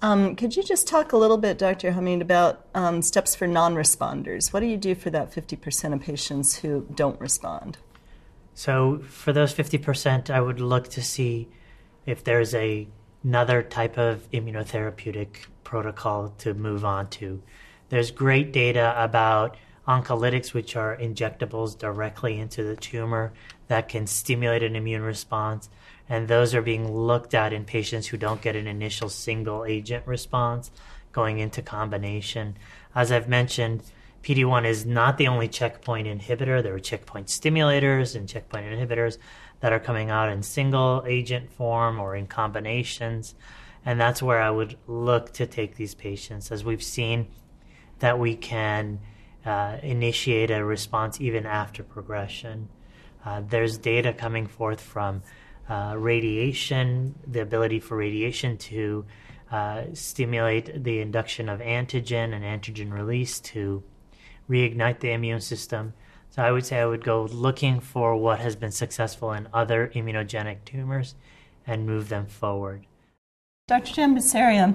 Um, 0.02 0.35
could 0.35 0.57
you 0.57 0.62
just 0.62 0.88
talk 0.88 1.12
a 1.12 1.16
little 1.16 1.37
bit, 1.37 1.59
Dr. 1.59 1.92
Hamid, 1.92 2.23
about 2.23 2.66
um, 2.75 3.02
steps 3.02 3.35
for 3.35 3.47
non 3.47 3.75
responders? 3.75 4.52
What 4.52 4.61
do 4.61 4.66
you 4.66 4.78
do 4.78 4.95
for 4.95 5.11
that 5.11 5.30
50% 5.33 5.92
of 5.92 6.00
patients 6.00 6.57
who 6.57 6.87
don't 6.95 7.21
respond? 7.21 7.78
So, 8.54 8.99
for 9.00 9.33
those 9.33 9.54
50%, 9.54 10.30
I 10.30 10.40
would 10.40 10.61
look 10.61 10.88
to 10.88 11.02
see 11.02 11.49
if 12.07 12.25
there's 12.25 12.54
a, 12.54 12.88
another 13.23 13.62
type 13.62 13.99
of 13.99 14.30
immunotherapeutic 14.30 15.47
protocol 15.64 16.30
to 16.38 16.54
move 16.54 16.85
on 16.85 17.09
to. 17.11 17.42
There's 17.90 18.11
great 18.11 18.52
data 18.52 18.95
about 18.97 19.57
oncolytics, 19.87 20.54
which 20.54 20.76
are 20.76 20.97
injectables 20.97 21.78
directly 21.78 22.38
into 22.38 22.62
the 22.62 22.76
tumor 22.76 23.33
that 23.69 23.88
can 23.88 24.07
stimulate 24.07 24.62
an 24.62 24.76
immune 24.76 25.02
response. 25.02 25.69
And 26.11 26.26
those 26.26 26.55
are 26.57 26.61
being 26.61 26.93
looked 26.93 27.35
at 27.35 27.52
in 27.52 27.64
patients 27.64 28.09
who 28.09 28.17
don't 28.17 28.43
get 28.43 28.57
an 28.57 28.67
initial 28.67 29.09
single 29.09 29.64
agent 29.64 30.07
response 30.07 30.73
going 31.12 31.38
into 31.38 31.62
combination. 31.62 32.57
As 32.95 33.12
I've 33.12 33.29
mentioned, 33.29 33.85
PD1 34.25 34.67
is 34.67 34.85
not 34.85 35.17
the 35.17 35.29
only 35.29 35.47
checkpoint 35.47 36.09
inhibitor. 36.09 36.62
There 36.62 36.75
are 36.75 36.81
checkpoint 36.81 37.29
stimulators 37.29 38.17
and 38.17 38.29
checkpoint 38.29 38.67
inhibitors 38.67 39.19
that 39.61 39.73
are 39.73 39.79
coming 39.79 40.11
out 40.11 40.29
in 40.29 40.43
single 40.43 41.05
agent 41.07 41.50
form 41.52 42.00
or 42.00 42.17
in 42.17 42.26
combinations. 42.26 43.37
And 43.87 43.99
that's 44.00 44.21
where 44.23 44.43
I 44.43 44.50
would 44.50 44.76
look 44.88 45.33
to 45.35 45.47
take 45.47 45.76
these 45.76 45.95
patients, 45.95 46.50
as 46.50 46.64
we've 46.64 46.83
seen 46.83 47.29
that 48.00 48.19
we 48.19 48.35
can 48.35 48.99
uh, 49.47 49.79
initiate 49.83 50.50
a 50.50 50.64
response 50.64 51.21
even 51.21 51.47
after 51.47 51.83
progression. 51.83 52.69
Uh, 53.25 53.43
there's 53.47 53.79
data 53.79 54.12
coming 54.12 54.47
forth 54.47 54.81
from 54.81 55.23
uh, 55.71 55.95
radiation, 55.97 57.15
the 57.27 57.41
ability 57.41 57.79
for 57.79 57.97
radiation 57.97 58.59
to 58.59 59.07
uh, 59.53 59.85
stimulate 59.95 60.83
the 60.83 61.00
induction 61.00 61.49
of 61.49 61.61
antigen 61.61 62.35
and 62.35 62.45
antigen 62.45 62.93
release 62.93 63.39
to 63.39 63.83
reignite 64.49 64.99
the 64.99 65.12
immune 65.12 65.41
system. 65.41 65.95
So 66.31 66.43
I 66.43 66.50
would 66.50 66.67
say 66.67 66.81
I 66.81 66.87
would 66.87 67.05
go 67.05 67.23
looking 67.25 67.79
for 67.79 68.17
what 68.17 68.41
has 68.41 68.57
been 68.57 68.73
successful 68.73 69.33
in 69.33 69.49
other 69.55 69.91
immunogenic 69.95 70.65
tumors 70.65 71.15
and 71.67 71.87
move 71.87 72.09
them 72.09 72.27
forward. 72.27 72.87
Dr. 73.69 73.93
Jambusaria, 73.93 74.75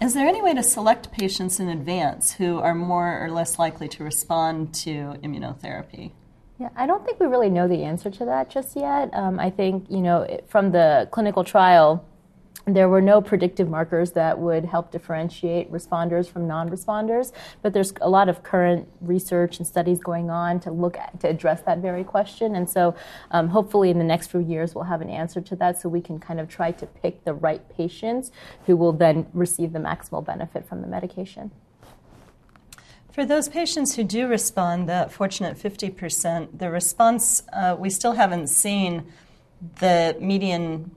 is 0.00 0.14
there 0.14 0.26
any 0.26 0.40
way 0.40 0.54
to 0.54 0.62
select 0.62 1.12
patients 1.12 1.60
in 1.60 1.68
advance 1.68 2.32
who 2.32 2.58
are 2.58 2.74
more 2.74 3.22
or 3.22 3.30
less 3.30 3.58
likely 3.58 3.88
to 3.88 4.04
respond 4.04 4.72
to 4.74 5.18
immunotherapy? 5.22 6.12
Yeah, 6.58 6.70
I 6.74 6.86
don't 6.86 7.04
think 7.04 7.20
we 7.20 7.26
really 7.26 7.50
know 7.50 7.68
the 7.68 7.82
answer 7.82 8.10
to 8.10 8.24
that 8.24 8.48
just 8.48 8.76
yet. 8.76 9.10
Um, 9.12 9.38
I 9.38 9.50
think, 9.50 9.86
you 9.90 10.00
know, 10.00 10.40
from 10.48 10.72
the 10.72 11.06
clinical 11.10 11.44
trial, 11.44 12.02
there 12.66 12.88
were 12.88 13.02
no 13.02 13.20
predictive 13.20 13.68
markers 13.68 14.12
that 14.12 14.38
would 14.38 14.64
help 14.64 14.90
differentiate 14.90 15.70
responders 15.70 16.28
from 16.28 16.48
non-responders, 16.48 17.30
but 17.62 17.72
there's 17.72 17.92
a 18.00 18.08
lot 18.08 18.28
of 18.28 18.42
current 18.42 18.88
research 19.00 19.58
and 19.58 19.66
studies 19.66 20.00
going 20.00 20.30
on 20.30 20.58
to 20.60 20.72
look 20.72 20.96
at 20.96 21.20
to 21.20 21.28
address 21.28 21.60
that 21.62 21.78
very 21.78 22.02
question. 22.02 22.56
And 22.56 22.68
so, 22.68 22.96
um, 23.30 23.48
hopefully, 23.48 23.90
in 23.90 23.98
the 23.98 24.04
next 24.04 24.28
few 24.28 24.40
years, 24.40 24.74
we'll 24.74 24.84
have 24.84 25.00
an 25.00 25.10
answer 25.10 25.40
to 25.42 25.56
that, 25.56 25.80
so 25.80 25.88
we 25.88 26.00
can 26.00 26.18
kind 26.18 26.40
of 26.40 26.48
try 26.48 26.72
to 26.72 26.86
pick 26.86 27.24
the 27.24 27.34
right 27.34 27.62
patients 27.76 28.32
who 28.64 28.76
will 28.76 28.92
then 28.92 29.26
receive 29.32 29.72
the 29.72 29.78
maximal 29.78 30.24
benefit 30.24 30.66
from 30.66 30.80
the 30.80 30.88
medication. 30.88 31.52
For 33.16 33.24
those 33.24 33.48
patients 33.48 33.96
who 33.96 34.04
do 34.04 34.28
respond, 34.28 34.90
that 34.90 35.10
fortunate 35.10 35.56
50%, 35.56 36.58
the 36.58 36.70
response, 36.70 37.42
uh, 37.50 37.74
we 37.78 37.88
still 37.88 38.12
haven't 38.12 38.48
seen 38.48 39.06
the 39.80 40.14
median 40.20 40.94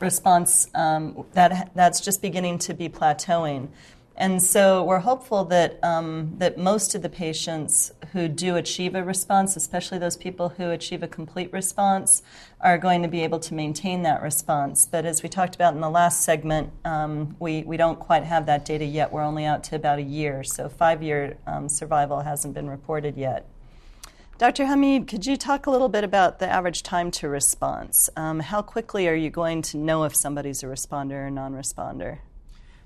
response 0.00 0.70
um, 0.74 1.26
that 1.34 1.72
that's 1.74 2.00
just 2.00 2.22
beginning 2.22 2.58
to 2.60 2.72
be 2.72 2.88
plateauing. 2.88 3.68
And 4.16 4.40
so 4.40 4.84
we're 4.84 5.00
hopeful 5.00 5.44
that 5.46 5.82
um, 5.82 6.34
that 6.38 6.56
most 6.56 6.94
of 6.94 7.02
the 7.02 7.08
patients 7.08 7.90
who 8.12 8.28
do 8.28 8.54
achieve 8.54 8.94
a 8.94 9.02
response, 9.02 9.56
especially 9.56 9.98
those 9.98 10.16
people 10.16 10.50
who 10.50 10.70
achieve 10.70 11.02
a 11.02 11.08
complete 11.08 11.52
response, 11.52 12.22
are 12.60 12.78
going 12.78 13.02
to 13.02 13.08
be 13.08 13.22
able 13.22 13.40
to 13.40 13.54
maintain 13.54 14.02
that 14.02 14.22
response. 14.22 14.86
But 14.86 15.04
as 15.04 15.24
we 15.24 15.28
talked 15.28 15.56
about 15.56 15.74
in 15.74 15.80
the 15.80 15.90
last 15.90 16.22
segment, 16.22 16.70
um, 16.84 17.34
we 17.40 17.64
we 17.64 17.76
don't 17.76 17.98
quite 17.98 18.22
have 18.22 18.46
that 18.46 18.64
data 18.64 18.84
yet. 18.84 19.12
We're 19.12 19.24
only 19.24 19.46
out 19.46 19.64
to 19.64 19.76
about 19.76 19.98
a 19.98 20.02
year, 20.02 20.44
so 20.44 20.68
five 20.68 21.02
year 21.02 21.36
um, 21.48 21.68
survival 21.68 22.20
hasn't 22.20 22.54
been 22.54 22.70
reported 22.70 23.16
yet. 23.16 23.48
Dr. 24.38 24.66
Hamid, 24.66 25.06
could 25.06 25.26
you 25.26 25.36
talk 25.36 25.66
a 25.66 25.70
little 25.70 25.88
bit 25.88 26.02
about 26.02 26.40
the 26.40 26.48
average 26.48 26.82
time 26.82 27.10
to 27.12 27.28
response? 27.28 28.10
Um, 28.16 28.40
how 28.40 28.62
quickly 28.62 29.08
are 29.08 29.14
you 29.14 29.30
going 29.30 29.62
to 29.62 29.76
know 29.76 30.04
if 30.04 30.14
somebody's 30.14 30.62
a 30.62 30.66
responder 30.66 31.26
or 31.26 31.30
non 31.30 31.52
responder? 31.52 32.18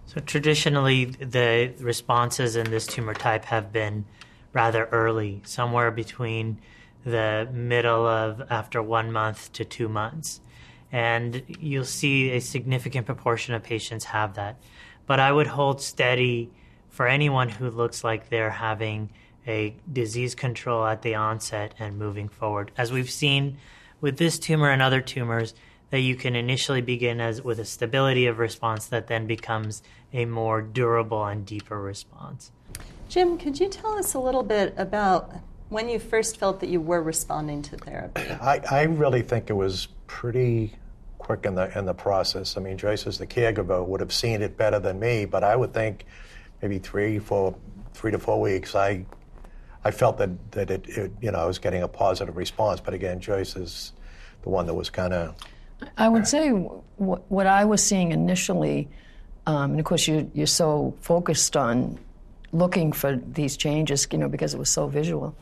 So, 0.08 0.22
traditionally, 0.22 1.04
the 1.04 1.74
responses 1.80 2.56
in 2.56 2.70
this 2.70 2.86
tumor 2.86 3.12
type 3.12 3.44
have 3.44 3.74
been 3.74 4.06
rather 4.54 4.86
early, 4.86 5.42
somewhere 5.44 5.90
between 5.90 6.62
the 7.04 7.46
middle 7.52 8.06
of 8.06 8.42
after 8.48 8.82
one 8.82 9.12
month 9.12 9.52
to 9.52 9.66
two 9.66 9.86
months. 9.86 10.40
And 10.90 11.42
you'll 11.46 11.84
see 11.84 12.30
a 12.30 12.40
significant 12.40 13.04
proportion 13.04 13.52
of 13.52 13.62
patients 13.62 14.06
have 14.06 14.36
that. 14.36 14.56
But 15.06 15.20
I 15.20 15.30
would 15.30 15.46
hold 15.46 15.82
steady 15.82 16.50
for 16.88 17.06
anyone 17.06 17.50
who 17.50 17.68
looks 17.68 18.02
like 18.02 18.30
they're 18.30 18.48
having 18.48 19.10
a 19.46 19.76
disease 19.92 20.34
control 20.34 20.86
at 20.86 21.02
the 21.02 21.16
onset 21.16 21.74
and 21.78 21.98
moving 21.98 22.30
forward. 22.30 22.72
As 22.78 22.90
we've 22.90 23.10
seen 23.10 23.58
with 24.00 24.16
this 24.16 24.38
tumor 24.38 24.70
and 24.70 24.80
other 24.80 25.02
tumors, 25.02 25.52
that 25.90 26.00
you 26.00 26.16
can 26.16 26.36
initially 26.36 26.82
begin 26.82 27.20
as 27.20 27.42
with 27.42 27.58
a 27.58 27.64
stability 27.64 28.26
of 28.26 28.38
response 28.38 28.86
that 28.86 29.06
then 29.06 29.26
becomes 29.26 29.82
a 30.12 30.24
more 30.24 30.62
durable 30.62 31.24
and 31.24 31.44
deeper 31.44 31.80
response. 31.80 32.50
Jim, 33.08 33.38
could 33.38 33.58
you 33.58 33.68
tell 33.68 33.98
us 33.98 34.14
a 34.14 34.18
little 34.18 34.42
bit 34.42 34.74
about 34.76 35.32
when 35.68 35.88
you 35.88 35.98
first 35.98 36.36
felt 36.38 36.60
that 36.60 36.68
you 36.68 36.80
were 36.80 37.02
responding 37.02 37.62
to 37.62 37.76
therapy? 37.76 38.22
I, 38.40 38.60
I 38.70 38.82
really 38.84 39.22
think 39.22 39.50
it 39.50 39.54
was 39.54 39.88
pretty 40.06 40.74
quick 41.18 41.44
in 41.44 41.54
the 41.54 41.76
in 41.78 41.84
the 41.84 41.94
process. 41.94 42.56
I 42.56 42.60
mean, 42.60 42.78
Joyce 42.78 43.06
as 43.06 43.18
the 43.18 43.26
caregiver 43.26 43.84
would 43.86 44.00
have 44.00 44.12
seen 44.12 44.42
it 44.42 44.56
better 44.56 44.78
than 44.78 44.98
me, 44.98 45.24
but 45.24 45.44
I 45.44 45.56
would 45.56 45.74
think 45.74 46.06
maybe 46.62 46.78
three, 46.78 47.18
four, 47.18 47.54
three 47.92 48.10
to 48.10 48.18
four 48.18 48.40
weeks. 48.40 48.74
I 48.74 49.04
I 49.84 49.90
felt 49.90 50.18
that 50.18 50.52
that 50.52 50.70
it, 50.70 50.88
it, 50.88 51.12
you 51.20 51.30
know 51.30 51.38
I 51.38 51.46
was 51.46 51.58
getting 51.58 51.82
a 51.82 51.88
positive 51.88 52.36
response. 52.36 52.80
But 52.80 52.94
again, 52.94 53.20
Joyce 53.20 53.56
is 53.56 53.92
the 54.42 54.48
one 54.48 54.66
that 54.66 54.74
was 54.74 54.90
kind 54.90 55.12
of. 55.12 55.34
I 55.96 56.08
would 56.08 56.26
say 56.26 56.50
what, 56.50 57.30
what 57.30 57.46
I 57.46 57.64
was 57.64 57.84
seeing 57.84 58.10
initially, 58.10 58.88
um, 59.48 59.70
and 59.70 59.80
of 59.80 59.86
course 59.86 60.06
you, 60.06 60.30
you're 60.34 60.46
so 60.46 60.94
focused 61.00 61.56
on 61.56 61.98
looking 62.52 62.92
for 62.92 63.16
these 63.16 63.56
changes, 63.56 64.06
you 64.12 64.18
know, 64.18 64.28
because 64.28 64.52
it 64.52 64.58
was 64.58 64.68
so 64.68 64.88
visual. 64.88 65.34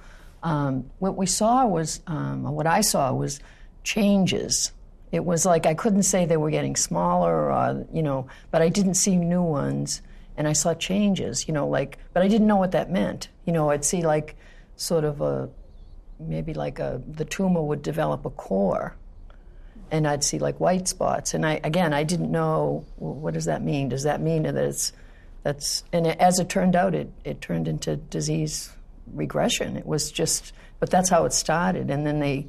Um, 0.44 0.88
what 1.00 1.16
we 1.16 1.26
saw 1.26 1.66
was, 1.66 2.00
um, 2.06 2.44
what 2.44 2.68
I 2.68 2.82
saw 2.82 3.12
was 3.12 3.40
changes. 3.82 4.70
It 5.10 5.24
was 5.24 5.44
like 5.44 5.66
I 5.66 5.74
couldn't 5.74 6.04
say 6.04 6.24
they 6.24 6.36
were 6.36 6.52
getting 6.52 6.76
smaller, 6.76 7.50
or, 7.50 7.84
you 7.92 8.02
know, 8.02 8.28
but 8.52 8.62
I 8.62 8.68
didn't 8.68 8.94
see 8.94 9.16
new 9.16 9.42
ones 9.42 10.02
and 10.36 10.46
I 10.46 10.52
saw 10.52 10.72
changes, 10.74 11.48
you 11.48 11.54
know, 11.54 11.66
like, 11.66 11.98
but 12.12 12.22
I 12.22 12.28
didn't 12.28 12.46
know 12.46 12.56
what 12.56 12.70
that 12.72 12.92
meant. 12.92 13.28
You 13.44 13.52
know, 13.52 13.70
I'd 13.70 13.84
see 13.84 14.02
like 14.02 14.36
sort 14.76 15.02
of 15.02 15.20
a, 15.20 15.48
maybe 16.20 16.54
like 16.54 16.78
a, 16.78 17.02
the 17.08 17.24
tumor 17.24 17.62
would 17.62 17.82
develop 17.82 18.24
a 18.24 18.30
core 18.30 18.94
and 19.90 20.06
I'd 20.06 20.24
see 20.24 20.38
like 20.38 20.58
white 20.58 20.88
spots. 20.88 21.34
And 21.34 21.44
I, 21.46 21.60
again, 21.62 21.92
I 21.92 22.04
didn't 22.04 22.30
know, 22.30 22.84
well, 22.96 23.14
what 23.14 23.34
does 23.34 23.44
that 23.44 23.62
mean? 23.62 23.88
Does 23.88 24.02
that 24.02 24.20
mean 24.20 24.42
that 24.42 24.56
it's, 24.56 24.92
that's, 25.42 25.84
and 25.92 26.06
it, 26.06 26.18
as 26.18 26.38
it 26.38 26.48
turned 26.48 26.74
out, 26.74 26.94
it, 26.94 27.10
it 27.24 27.40
turned 27.40 27.68
into 27.68 27.96
disease 27.96 28.70
regression. 29.12 29.76
It 29.76 29.86
was 29.86 30.10
just, 30.10 30.52
but 30.80 30.90
that's 30.90 31.08
how 31.08 31.24
it 31.24 31.32
started. 31.32 31.90
And 31.90 32.06
then 32.06 32.18
they, 32.18 32.48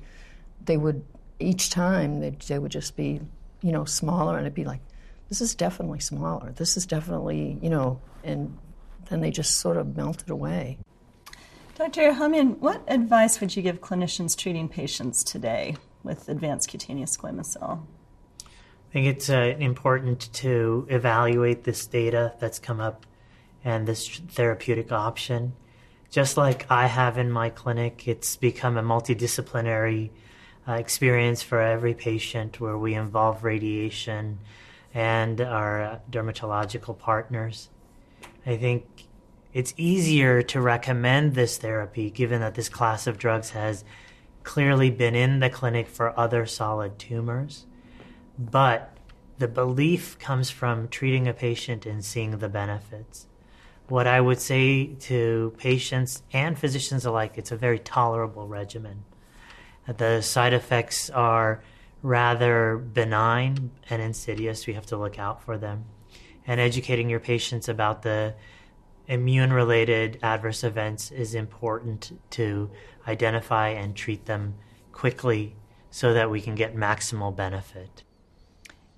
they 0.66 0.78
would, 0.78 1.06
each 1.40 1.70
time, 1.70 2.20
they, 2.20 2.32
they 2.32 2.58
would 2.58 2.72
just 2.72 2.96
be, 2.96 3.22
you 3.62 3.72
know, 3.72 3.86
smaller 3.86 4.38
and 4.38 4.46
it'd 4.46 4.56
be 4.56 4.66
like, 4.66 4.82
this 5.30 5.42
is 5.42 5.54
definitely 5.54 6.00
smaller. 6.00 6.52
This 6.54 6.78
is 6.78 6.86
definitely, 6.86 7.60
you 7.62 7.70
know, 7.70 8.00
and 8.24 8.58
then 9.10 9.22
they 9.22 9.30
just 9.30 9.58
sort 9.58 9.78
of 9.78 9.96
melted 9.96 10.30
away. 10.30 10.78
Dr. 11.76 12.14
Hamid, 12.14 12.60
what 12.60 12.82
advice 12.88 13.40
would 13.40 13.56
you 13.56 13.62
give 13.62 13.82
clinicians 13.82 14.36
treating 14.36 14.68
patients 14.68 15.24
today 15.24 15.76
with 16.08 16.30
advanced 16.30 16.70
cutaneous 16.70 17.16
squamous 17.16 17.46
cell? 17.46 17.86
I 18.42 18.94
think 18.94 19.08
it's 19.08 19.30
uh, 19.30 19.56
important 19.60 20.32
to 20.34 20.88
evaluate 20.90 21.66
this 21.66 21.86
data 21.86 22.34
that's 22.40 22.58
come 22.58 22.80
up 22.80 23.06
and 23.64 23.86
this 23.86 24.08
therapeutic 24.08 24.92
option. 24.92 25.54
Just 26.10 26.38
like 26.38 26.66
I 26.72 26.88
have 26.88 27.18
in 27.18 27.30
my 27.30 27.50
clinic, 27.50 28.08
it's 28.08 28.38
become 28.38 28.78
a 28.78 28.82
multidisciplinary 28.82 30.10
uh, 30.68 30.74
experience 30.74 31.44
for 31.44 31.62
every 31.62 31.94
patient 31.94 32.62
where 32.62 32.78
we 32.78 32.94
involve 32.94 33.44
radiation 33.44 34.40
and 34.94 35.42
our 35.42 36.00
dermatological 36.10 36.98
partners. 36.98 37.70
I 38.46 38.56
think 38.56 38.86
it's 39.54 39.74
easier 39.76 40.42
to 40.44 40.62
recommend 40.62 41.34
this 41.34 41.58
therapy 41.58 42.10
given 42.10 42.40
that 42.40 42.56
this 42.56 42.70
class 42.70 43.06
of 43.06 43.18
drugs 43.18 43.50
has 43.50 43.84
clearly 44.48 44.90
been 44.90 45.14
in 45.14 45.40
the 45.42 45.50
clinic 45.50 45.90
for 45.90 46.18
other 46.18 46.46
solid 46.46 46.98
tumors. 46.98 47.66
But 48.40 48.98
the 49.40 49.48
belief 49.50 50.18
comes 50.20 50.50
from 50.50 50.88
treating 50.88 51.28
a 51.28 51.34
patient 51.34 51.86
and 51.86 52.04
seeing 52.04 52.38
the 52.38 52.48
benefits. 52.48 53.28
What 53.90 54.08
I 54.08 54.22
would 54.22 54.40
say 54.40 54.86
to 55.02 55.54
patients 55.58 56.24
and 56.32 56.58
physicians 56.58 57.06
alike, 57.06 57.34
it's 57.36 57.52
a 57.52 57.58
very 57.58 57.78
tolerable 57.78 58.48
regimen. 58.48 59.04
The 59.86 60.22
side 60.22 60.54
effects 60.54 61.10
are 61.10 61.62
rather 62.02 62.78
benign 62.78 63.72
and 63.90 64.02
insidious. 64.02 64.66
We 64.66 64.76
have 64.76 64.86
to 64.88 64.98
look 64.98 65.20
out 65.20 65.44
for 65.44 65.58
them. 65.58 65.84
And 66.46 66.62
educating 66.62 67.10
your 67.10 67.20
patients 67.20 67.68
about 67.68 68.02
the 68.02 68.34
immune 69.08 69.54
related 69.54 70.20
adverse 70.22 70.64
events 70.64 71.12
is 71.12 71.34
important 71.34 72.20
to 72.32 72.70
identify 73.08 73.70
and 73.70 73.96
treat 73.96 74.26
them 74.26 74.56
quickly 74.92 75.56
so 75.90 76.14
that 76.14 76.30
we 76.30 76.42
can 76.42 76.56
get 76.56 76.76
maximal 76.76 77.36
benefit. 77.36 78.04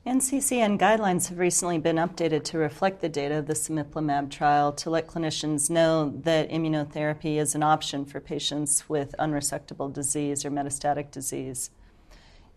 NCCN 0.05 0.79
guidelines 0.79 1.27
have 1.27 1.37
recently 1.37 1.77
been 1.77 1.97
updated 1.97 2.43
to 2.45 2.57
reflect 2.57 3.01
the 3.01 3.09
data 3.09 3.37
of 3.37 3.47
the 3.47 3.53
cemiplimab 3.53 4.31
trial 4.31 4.71
to 4.73 4.89
let 4.89 5.07
clinicians 5.07 5.69
know 5.69 6.09
that 6.23 6.49
immunotherapy 6.49 7.35
is 7.35 7.53
an 7.53 7.61
option 7.61 8.05
for 8.05 8.19
patients 8.19 8.89
with 8.89 9.13
unresectable 9.19 9.91
disease 9.93 10.43
or 10.43 10.49
metastatic 10.49 11.11
disease. 11.11 11.69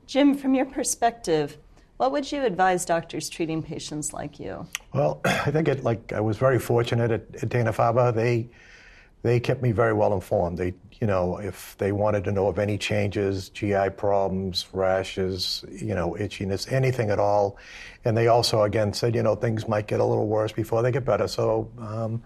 Jim, 0.06 0.34
from 0.34 0.54
your 0.54 0.64
perspective, 0.64 1.58
what 1.96 2.12
would 2.12 2.30
you 2.30 2.44
advise 2.44 2.84
doctors 2.84 3.28
treating 3.28 3.62
patients 3.62 4.12
like 4.12 4.40
you? 4.40 4.66
Well, 4.92 5.20
I 5.24 5.50
think 5.50 5.68
it 5.68 5.84
like 5.84 6.12
I 6.12 6.20
was 6.20 6.36
very 6.36 6.58
fortunate 6.58 7.10
at, 7.10 7.42
at 7.42 7.48
Dana 7.48 7.72
Farber. 7.72 8.14
They 8.14 8.48
they 9.22 9.38
kept 9.38 9.62
me 9.62 9.70
very 9.70 9.92
well 9.92 10.12
informed. 10.12 10.58
They, 10.58 10.74
you 11.00 11.06
know, 11.06 11.36
if 11.36 11.76
they 11.78 11.92
wanted 11.92 12.24
to 12.24 12.32
know 12.32 12.48
of 12.48 12.58
any 12.58 12.76
changes, 12.76 13.50
GI 13.50 13.90
problems, 13.96 14.66
rashes, 14.72 15.64
you 15.70 15.94
know, 15.94 16.16
itchiness, 16.18 16.70
anything 16.72 17.10
at 17.10 17.20
all, 17.20 17.56
and 18.04 18.16
they 18.16 18.26
also 18.26 18.62
again 18.62 18.92
said, 18.92 19.14
you 19.14 19.22
know, 19.22 19.36
things 19.36 19.68
might 19.68 19.86
get 19.86 20.00
a 20.00 20.04
little 20.04 20.26
worse 20.26 20.52
before 20.52 20.82
they 20.82 20.90
get 20.90 21.04
better. 21.04 21.28
So 21.28 21.70
um, 21.78 22.22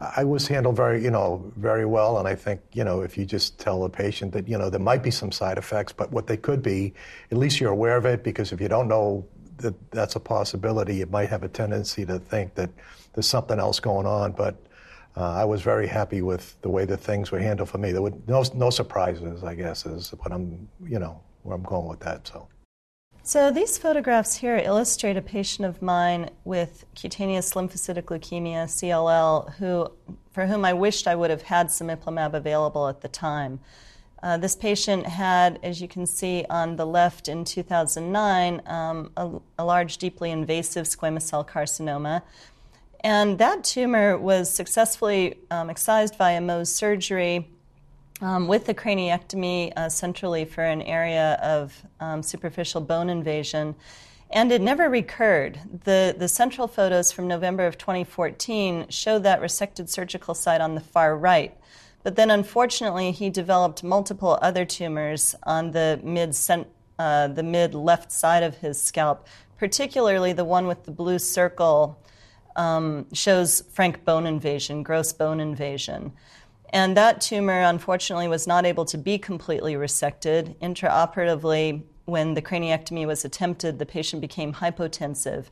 I 0.00 0.24
was 0.24 0.48
handled 0.48 0.76
very, 0.76 1.02
you 1.04 1.10
know, 1.10 1.52
very 1.56 1.84
well. 1.84 2.18
And 2.18 2.26
I 2.26 2.34
think, 2.34 2.60
you 2.72 2.84
know, 2.84 3.02
if 3.02 3.18
you 3.18 3.26
just 3.26 3.58
tell 3.58 3.84
a 3.84 3.90
patient 3.90 4.32
that, 4.32 4.48
you 4.48 4.56
know, 4.56 4.70
there 4.70 4.80
might 4.80 5.02
be 5.02 5.10
some 5.10 5.30
side 5.30 5.58
effects, 5.58 5.92
but 5.92 6.10
what 6.10 6.26
they 6.26 6.38
could 6.38 6.62
be, 6.62 6.94
at 7.30 7.36
least 7.36 7.60
you're 7.60 7.70
aware 7.70 7.96
of 7.96 8.06
it. 8.06 8.24
Because 8.24 8.52
if 8.52 8.60
you 8.60 8.68
don't 8.68 8.88
know 8.88 9.26
that 9.58 9.74
that's 9.90 10.16
a 10.16 10.20
possibility, 10.20 10.96
you 10.96 11.06
might 11.06 11.28
have 11.28 11.42
a 11.42 11.48
tendency 11.48 12.06
to 12.06 12.18
think 12.18 12.54
that 12.54 12.70
there's 13.12 13.26
something 13.26 13.58
else 13.58 13.78
going 13.78 14.06
on. 14.06 14.32
But 14.32 14.56
uh, 15.16 15.32
I 15.32 15.44
was 15.44 15.60
very 15.60 15.86
happy 15.86 16.22
with 16.22 16.60
the 16.62 16.70
way 16.70 16.86
that 16.86 16.98
things 16.98 17.30
were 17.30 17.40
handled 17.40 17.68
for 17.68 17.78
me. 17.78 17.92
There 17.92 18.02
were 18.02 18.14
no, 18.26 18.42
no 18.54 18.70
surprises, 18.70 19.44
I 19.44 19.54
guess, 19.54 19.84
is 19.84 20.10
what 20.10 20.32
I'm, 20.32 20.66
you 20.82 20.98
know, 20.98 21.20
where 21.42 21.54
I'm 21.54 21.62
going 21.62 21.88
with 21.88 22.00
that. 22.00 22.26
So. 22.26 22.48
So 23.22 23.50
these 23.50 23.78
photographs 23.78 24.36
here 24.36 24.56
illustrate 24.56 25.16
a 25.16 25.22
patient 25.22 25.66
of 25.66 25.82
mine 25.82 26.30
with 26.44 26.84
cutaneous 26.94 27.52
lymphocytic 27.52 28.04
leukemia, 28.04 28.64
CLL, 28.64 29.54
who, 29.54 29.92
for 30.32 30.46
whom 30.46 30.64
I 30.64 30.72
wished 30.72 31.06
I 31.06 31.14
would 31.14 31.30
have 31.30 31.42
had 31.42 31.70
some 31.70 31.88
cemiplimab 31.88 32.34
available 32.34 32.88
at 32.88 33.02
the 33.02 33.08
time. 33.08 33.60
Uh, 34.22 34.36
this 34.36 34.56
patient 34.56 35.06
had, 35.06 35.58
as 35.62 35.80
you 35.80 35.88
can 35.88 36.06
see 36.06 36.44
on 36.50 36.76
the 36.76 36.86
left 36.86 37.28
in 37.28 37.44
2009, 37.44 38.62
um, 38.66 39.12
a, 39.16 39.30
a 39.58 39.64
large, 39.64 39.98
deeply 39.98 40.30
invasive 40.30 40.86
squamous 40.86 41.22
cell 41.22 41.44
carcinoma 41.44 42.22
and 43.02 43.38
that 43.38 43.64
tumor 43.64 44.18
was 44.18 44.52
successfully 44.52 45.38
um, 45.50 45.70
excised 45.70 46.16
via 46.16 46.40
Mohs 46.40 46.68
surgery 46.68 47.48
um, 48.20 48.46
with 48.48 48.66
the 48.66 48.74
craniectomy 48.74 49.72
uh, 49.76 49.88
centrally 49.88 50.44
for 50.44 50.62
an 50.62 50.82
area 50.82 51.38
of 51.42 51.84
um, 52.00 52.22
superficial 52.22 52.80
bone 52.80 53.10
invasion. 53.10 53.74
And 54.30 54.52
it 54.52 54.60
never 54.60 54.88
recurred. 54.88 55.58
The, 55.84 56.14
the 56.16 56.28
central 56.28 56.68
photos 56.68 57.10
from 57.10 57.26
November 57.26 57.66
of 57.66 57.78
2014 57.78 58.86
show 58.88 59.18
that 59.18 59.40
resected 59.40 59.88
surgical 59.88 60.34
site 60.34 60.60
on 60.60 60.74
the 60.74 60.80
far 60.80 61.16
right. 61.16 61.56
But 62.02 62.16
then, 62.16 62.30
unfortunately, 62.30 63.10
he 63.10 63.28
developed 63.28 63.82
multiple 63.82 64.38
other 64.40 64.64
tumors 64.64 65.34
on 65.42 65.72
the 65.72 66.00
mid, 66.02 66.36
uh, 66.98 67.28
the 67.28 67.42
mid 67.42 67.74
left 67.74 68.12
side 68.12 68.42
of 68.42 68.56
his 68.58 68.80
scalp, 68.80 69.26
particularly 69.58 70.32
the 70.32 70.44
one 70.44 70.66
with 70.66 70.84
the 70.84 70.92
blue 70.92 71.18
circle 71.18 71.98
um, 72.56 73.06
shows 73.12 73.62
frank 73.72 74.04
bone 74.04 74.26
invasion, 74.26 74.82
gross 74.82 75.12
bone 75.12 75.40
invasion. 75.40 76.12
And 76.70 76.96
that 76.96 77.20
tumor, 77.20 77.62
unfortunately, 77.62 78.28
was 78.28 78.46
not 78.46 78.64
able 78.64 78.84
to 78.86 78.98
be 78.98 79.18
completely 79.18 79.74
resected. 79.74 80.54
Intraoperatively, 80.58 81.82
when 82.04 82.34
the 82.34 82.42
craniectomy 82.42 83.06
was 83.06 83.24
attempted, 83.24 83.78
the 83.78 83.86
patient 83.86 84.20
became 84.20 84.54
hypotensive. 84.54 85.46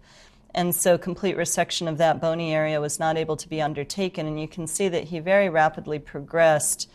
And 0.55 0.75
so, 0.75 0.97
complete 0.97 1.37
resection 1.37 1.89
of 1.89 1.99
that 1.99 2.21
bony 2.21 2.55
area 2.55 2.81
was 2.81 2.99
not 2.99 3.17
able 3.17 3.37
to 3.37 3.49
be 3.49 3.61
undertaken. 3.61 4.27
And 4.27 4.41
you 4.41 4.49
can 4.49 4.67
see 4.67 4.89
that 4.89 5.05
he 5.05 5.19
very 5.19 5.49
rapidly 5.49 5.99
progressed 5.99 6.89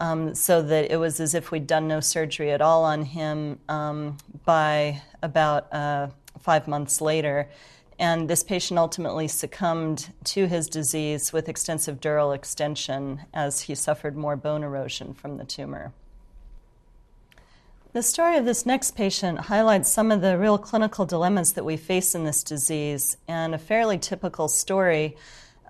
um, 0.00 0.34
so 0.34 0.62
that 0.62 0.90
it 0.90 0.96
was 0.96 1.20
as 1.20 1.34
if 1.34 1.50
we'd 1.50 1.66
done 1.66 1.86
no 1.86 2.00
surgery 2.00 2.50
at 2.50 2.60
all 2.60 2.84
on 2.84 3.04
him 3.04 3.58
um, 3.68 4.16
by 4.44 5.00
about 5.22 5.72
uh, 5.72 6.08
five 6.40 6.66
months 6.66 7.00
later. 7.00 7.48
And 8.00 8.30
this 8.30 8.42
patient 8.42 8.78
ultimately 8.78 9.28
succumbed 9.28 10.14
to 10.24 10.46
his 10.46 10.70
disease 10.70 11.34
with 11.34 11.50
extensive 11.50 12.00
dural 12.00 12.34
extension 12.34 13.20
as 13.34 13.60
he 13.60 13.74
suffered 13.74 14.16
more 14.16 14.36
bone 14.36 14.62
erosion 14.62 15.12
from 15.12 15.36
the 15.36 15.44
tumor. 15.44 15.92
The 17.92 18.02
story 18.02 18.38
of 18.38 18.46
this 18.46 18.64
next 18.64 18.92
patient 18.92 19.38
highlights 19.40 19.90
some 19.90 20.10
of 20.10 20.22
the 20.22 20.38
real 20.38 20.56
clinical 20.56 21.04
dilemmas 21.04 21.52
that 21.52 21.64
we 21.64 21.76
face 21.76 22.14
in 22.14 22.24
this 22.24 22.42
disease 22.42 23.18
and 23.28 23.54
a 23.54 23.58
fairly 23.58 23.98
typical 23.98 24.48
story. 24.48 25.14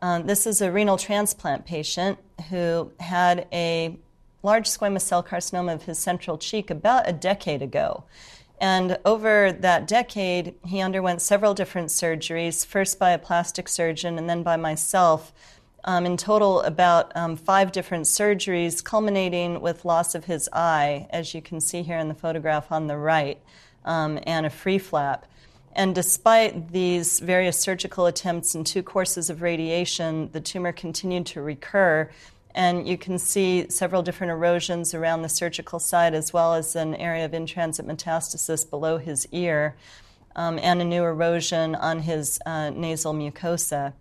Uh, 0.01 0.21
this 0.21 0.47
is 0.47 0.63
a 0.63 0.71
renal 0.71 0.99
transplant 0.99 1.67
patient 1.67 2.17
who 2.49 2.93
had 3.01 3.49
a 3.53 3.99
large 4.45 4.69
squamous 4.69 5.03
cell 5.03 5.25
carcinoma 5.25 5.75
of 5.75 5.83
his 5.83 5.99
central 5.99 6.39
cheek 6.39 6.71
about 6.71 7.09
a 7.09 7.13
decade 7.13 7.61
ago. 7.61 8.05
And 8.61 8.99
over 9.07 9.53
that 9.53 9.89
decade, 9.89 10.55
he 10.67 10.81
underwent 10.81 11.23
several 11.23 11.55
different 11.55 11.89
surgeries, 11.89 12.67
first 12.67 12.99
by 12.99 13.11
a 13.11 13.19
plastic 13.19 13.69
surgeon 13.69 14.19
and 14.19 14.29
then 14.29 14.43
by 14.43 14.57
myself. 14.57 15.33
Um, 15.85 16.05
in 16.05 16.19
total, 16.19 16.61
about 16.61 17.11
um, 17.17 17.37
five 17.37 17.73
different 17.73 18.05
surgeries, 18.05 18.85
culminating 18.85 19.63
with 19.63 19.87
loss 19.87 20.15
of 20.15 20.27
his 20.27 20.47
eye, 20.53 21.07
as 21.09 21.33
you 21.33 21.41
can 21.41 21.59
see 21.59 21.81
here 21.83 21.97
in 21.97 22.09
the 22.09 22.15
photograph 22.15 22.71
on 22.71 22.87
the 22.87 22.99
right, 22.99 23.41
um, 23.87 24.19
and 24.25 24.45
a 24.45 24.51
free 24.51 24.79
flap. 24.79 25.25
And 25.73 25.95
despite 25.95 26.73
these 26.73 27.21
various 27.21 27.59
surgical 27.59 28.05
attempts 28.05 28.55
and 28.55 28.67
two 28.67 28.83
courses 28.83 29.31
of 29.31 29.41
radiation, 29.41 30.31
the 30.33 30.41
tumor 30.41 30.73
continued 30.73 31.25
to 31.27 31.41
recur 31.41 32.11
and 32.55 32.87
you 32.87 32.99
can 32.99 33.19
see 33.19 33.69
several 33.69 34.03
different 34.03 34.31
erosions 34.31 34.95
around 34.95 35.23
the 35.23 35.29
surgical 35.29 35.79
site, 35.79 36.15
as 36.15 36.33
well 36.33 36.55
as 36.55 36.77
an 36.77 36.95
area 36.95 37.25
of 37.25 37.35
in-transit 37.35 37.87
metastasis 37.87 38.69
below 38.69 38.99
his 38.99 39.27
ear, 39.33 39.77
um, 40.37 40.59
and 40.63 40.81
a 40.81 40.85
new 40.85 41.05
erosion 41.05 41.75
on 41.75 42.01
his 42.01 42.41
uh, 42.47 42.71
nasal 42.71 43.15
mucosa. 43.15 43.93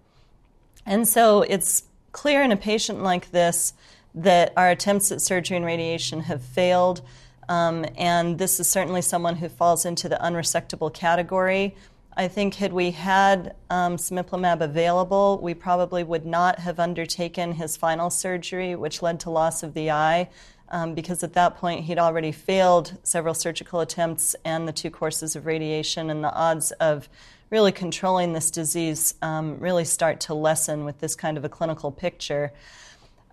And 0.85 1.07
so 1.07 1.41
it's 1.41 1.83
clear 2.11 2.41
in 2.43 2.51
a 2.51 2.57
patient 2.57 3.03
like 3.03 3.31
this 3.31 3.73
that 4.15 4.53
our 4.57 4.69
attempts 4.69 5.11
at 5.11 5.21
surgery 5.21 5.57
and 5.57 5.65
radiation 5.65 6.21
have 6.21 6.41
failed. 6.41 7.01
Um, 7.47 7.85
and 7.97 8.37
this 8.37 8.59
is 8.59 8.69
certainly 8.69 9.01
someone 9.01 9.37
who 9.37 9.49
falls 9.49 9.85
into 9.85 10.09
the 10.09 10.17
unresectable 10.17 10.93
category. 10.93 11.75
I 12.19 12.27
think 12.27 12.55
had 12.55 12.73
we 12.73 12.91
had 12.91 13.55
um, 13.69 13.97
available, 13.97 15.39
we 15.41 15.53
probably 15.53 16.03
would 16.03 16.25
not 16.25 16.59
have 16.59 16.77
undertaken 16.77 17.53
his 17.53 17.77
final 17.77 18.09
surgery, 18.09 18.75
which 18.75 19.01
led 19.01 19.21
to 19.21 19.29
loss 19.29 19.63
of 19.63 19.73
the 19.73 19.89
eye, 19.91 20.27
um, 20.67 20.95
because 20.95 21.23
at 21.23 21.31
that 21.35 21.55
point 21.55 21.85
he'd 21.85 21.97
already 21.97 22.33
failed 22.33 22.97
several 23.03 23.33
surgical 23.33 23.79
attempts 23.79 24.35
and 24.43 24.67
the 24.67 24.73
two 24.73 24.89
courses 24.89 25.37
of 25.37 25.45
radiation, 25.45 26.09
and 26.09 26.21
the 26.21 26.33
odds 26.33 26.71
of 26.71 27.07
really 27.51 27.71
controlling 27.71 28.33
this 28.33 28.51
disease 28.51 29.13
um, 29.21 29.57
really 29.57 29.85
start 29.85 30.19
to 30.19 30.33
lessen 30.33 30.83
with 30.83 30.99
this 30.99 31.15
kind 31.15 31.37
of 31.37 31.45
a 31.45 31.49
clinical 31.49 31.89
picture. 31.89 32.51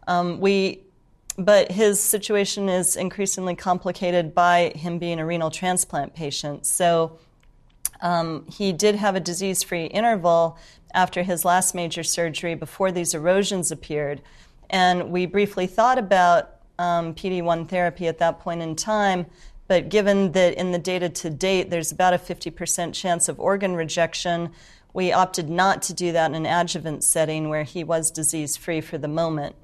Um, 0.07 0.39
we 0.39 0.85
but 1.37 1.73
his 1.73 2.01
situation 2.01 2.69
is 2.69 2.95
increasingly 2.95 3.57
complicated 3.57 4.33
by 4.33 4.73
him 4.77 5.01
being 5.01 5.19
a 5.19 5.27
renal 5.27 5.51
transplant 5.51 6.15
patient. 6.15 6.65
So 6.65 7.19
um, 8.01 8.47
he 8.51 8.73
did 8.73 8.95
have 8.97 9.17
a 9.17 9.21
disease 9.21 9.63
free 9.63 9.87
interval 9.87 10.59
after 10.95 11.23
his 11.23 11.45
last 11.45 11.75
major 11.75 12.03
surgery 12.03 12.55
before 12.55 12.91
these 12.91 13.15
erosions 13.15 13.71
appeared. 13.71 14.23
And 14.71 15.11
we 15.11 15.27
briefly 15.27 15.67
thought 15.67 15.99
about 15.99 16.57
um, 16.79 17.15
PD 17.15 17.43
1 17.43 17.67
therapy 17.67 18.07
at 18.07 18.19
that 18.19 18.41
point 18.41 18.63
in 18.63 18.77
time, 18.77 19.27
but 19.69 19.89
given 19.89 20.33
that 20.33 20.55
in 20.55 20.73
the 20.73 20.79
data 20.79 21.09
to 21.09 21.31
date 21.31 21.71
there's 21.71 21.93
about 21.93 22.15
a 22.15 22.19
50% 22.19 22.93
chance 22.95 23.29
of 23.29 23.41
organ 23.41 23.75
rejection, 23.75 24.51
we 24.93 25.13
opted 25.13 25.51
not 25.51 25.83
to 25.83 25.95
do 25.95 26.13
that 26.13 26.31
in 26.31 26.35
an 26.35 26.47
adjuvant 26.47 27.05
setting 27.05 27.49
where 27.49 27.65
he 27.65 27.85
was 27.85 28.11
disease 28.11 28.57
free 28.57 28.81
for 28.81 28.99
the 28.99 29.09
moment. 29.09 29.55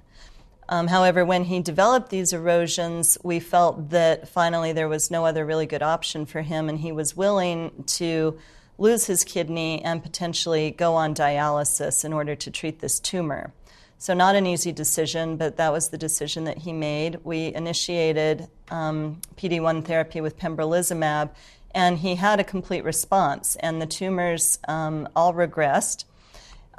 Um, 0.68 0.87
however, 0.87 1.25
when 1.25 1.44
he 1.44 1.61
developed 1.61 2.11
these 2.11 2.33
erosions, 2.33 3.18
we 3.22 3.40
felt 3.40 3.90
that 3.90 4.29
finally 4.29 4.72
there 4.72 4.88
was 4.88 5.11
no 5.11 5.27
other 5.27 5.44
really 5.44 5.66
good 5.66 5.83
option 5.83 6.25
for 6.25 6.42
him, 6.42 6.68
and 6.68 6.79
he 6.79 6.92
was 6.92 7.16
willing 7.16 7.85
to 7.98 8.38
lose 8.79 9.07
his 9.07 9.25
kidney 9.25 9.83
and 9.85 10.03
potentially 10.03 10.70
go 10.70 10.94
on 10.94 11.14
dialysis 11.14 12.05
in 12.05 12.12
order 12.12 12.35
to 12.35 12.51
treat 12.51 12.81
this 12.81 12.98
tumor. 13.01 13.53
So, 13.98 14.14
not 14.14 14.35
an 14.35 14.46
easy 14.46 14.72
decision, 14.72 15.37
but 15.37 15.57
that 15.59 15.72
was 15.72 15.90
the 15.90 15.98
decision 15.98 16.44
that 16.44 16.59
he 16.59 16.72
made. 16.72 17.20
We 17.22 17.55
initiated 17.55 18.48
um, 18.68 19.20
PD 19.37 19.62
1 19.62 19.83
therapy 19.83 20.20
with 20.20 20.38
pembrolizumab, 20.38 21.31
and 21.72 21.98
he 21.98 22.16
had 22.16 22.40
a 22.40 22.44
complete 22.44 22.83
response, 22.83 23.57
and 23.61 23.81
the 23.81 23.87
tumors 23.87 24.59
um, 24.66 25.09
all 25.14 25.33
regressed. 25.33 26.05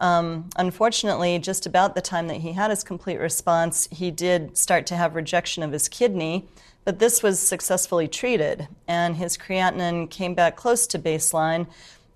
Um, 0.03 0.49
unfortunately, 0.57 1.39
just 1.39 1.65
about 1.65 1.95
the 1.95 2.01
time 2.01 2.27
that 2.27 2.41
he 2.41 2.51
had 2.51 2.71
his 2.71 2.83
complete 2.83 3.21
response, 3.21 3.87
he 3.89 4.11
did 4.11 4.57
start 4.57 4.85
to 4.87 4.97
have 4.97 5.15
rejection 5.15 5.63
of 5.63 5.71
his 5.71 5.87
kidney, 5.87 6.45
but 6.83 6.99
this 6.99 7.23
was 7.23 7.39
successfully 7.39 8.09
treated, 8.09 8.67
and 8.85 9.15
his 9.15 9.37
creatinine 9.37 10.09
came 10.09 10.33
back 10.33 10.57
close 10.57 10.85
to 10.87 10.99
baseline, 10.99 11.67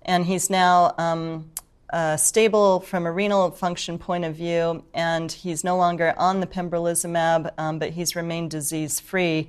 and 0.02 0.26
he's 0.26 0.50
now 0.50 0.94
um, 0.98 1.50
uh, 1.90 2.18
stable 2.18 2.80
from 2.80 3.06
a 3.06 3.10
renal 3.10 3.50
function 3.52 3.98
point 3.98 4.26
of 4.26 4.36
view, 4.36 4.84
and 4.92 5.32
he's 5.32 5.64
no 5.64 5.78
longer 5.78 6.12
on 6.18 6.40
the 6.40 6.46
pembrolizumab, 6.46 7.52
um, 7.56 7.78
but 7.78 7.92
he's 7.92 8.14
remained 8.14 8.50
disease 8.50 9.00
free 9.00 9.48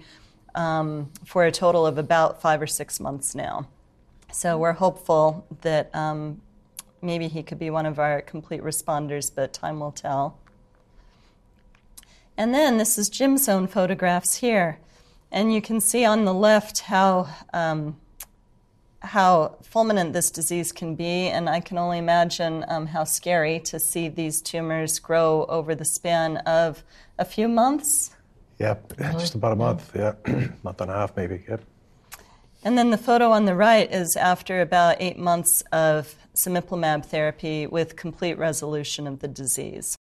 um, 0.56 1.12
for 1.26 1.44
a 1.44 1.52
total 1.52 1.86
of 1.86 1.98
about 1.98 2.42
five 2.42 2.62
or 2.62 2.68
six 2.68 3.02
months 3.02 3.36
now. 3.36 3.68
So 4.32 4.58
we're 4.58 4.72
hopeful 4.72 5.46
that 5.60 5.94
um, 5.94 6.40
maybe 7.02 7.28
he 7.28 7.44
could 7.44 7.60
be 7.60 7.70
one 7.70 7.86
of 7.86 8.00
our 8.00 8.22
complete 8.22 8.62
responders, 8.62 9.32
but 9.34 9.54
time 9.54 9.80
will 9.80 9.92
tell. 9.92 10.38
And 12.38 12.54
then 12.54 12.78
this 12.78 12.98
is 12.98 13.10
Jim's 13.10 13.50
own 13.50 13.68
photographs 13.68 14.36
here. 14.36 14.80
And 15.32 15.54
you 15.54 15.62
can 15.62 15.80
see 15.80 16.06
on 16.06 16.26
the 16.26 16.34
left 16.34 16.80
how, 16.80 17.28
um, 17.54 17.98
how 19.02 19.58
fulminant 19.62 20.14
this 20.14 20.32
disease 20.32 20.72
can 20.72 20.96
be, 20.96 21.28
and 21.28 21.50
I 21.50 21.60
can 21.60 21.78
only 21.78 21.98
imagine 21.98 22.66
um, 22.68 22.88
how 22.88 23.04
scary 23.04 23.60
to 23.62 23.80
see 23.80 24.08
these 24.08 24.42
tumors 24.42 25.00
grow 25.00 25.46
over 25.50 25.76
the 25.76 25.86
span 25.86 26.38
of 26.38 26.84
a 27.18 27.26
few 27.26 27.48
months. 27.48 28.12
Yep, 28.60 28.98
just 28.98 29.36
about 29.36 29.54
a 29.54 29.56
month, 29.56 29.92
yeah, 29.96 30.14
month 30.64 30.82
and 30.82 30.92
a 30.92 30.94
half 30.94 31.16
maybe, 31.16 31.44
yep. 31.48 31.62
And 32.64 32.78
then 32.78 32.90
the 32.90 32.98
photo 32.98 33.32
on 33.32 33.46
the 33.46 33.56
right 33.56 33.92
is 33.92 34.18
after 34.18 34.60
about 34.62 34.98
eight 35.00 35.18
months 35.18 35.64
of 35.72 36.16
cemiplimab 36.36 37.06
therapy 37.06 37.68
with 37.68 37.96
complete 37.96 38.38
resolution 38.38 39.08
of 39.08 39.20
the 39.20 39.28
disease. 39.28 39.96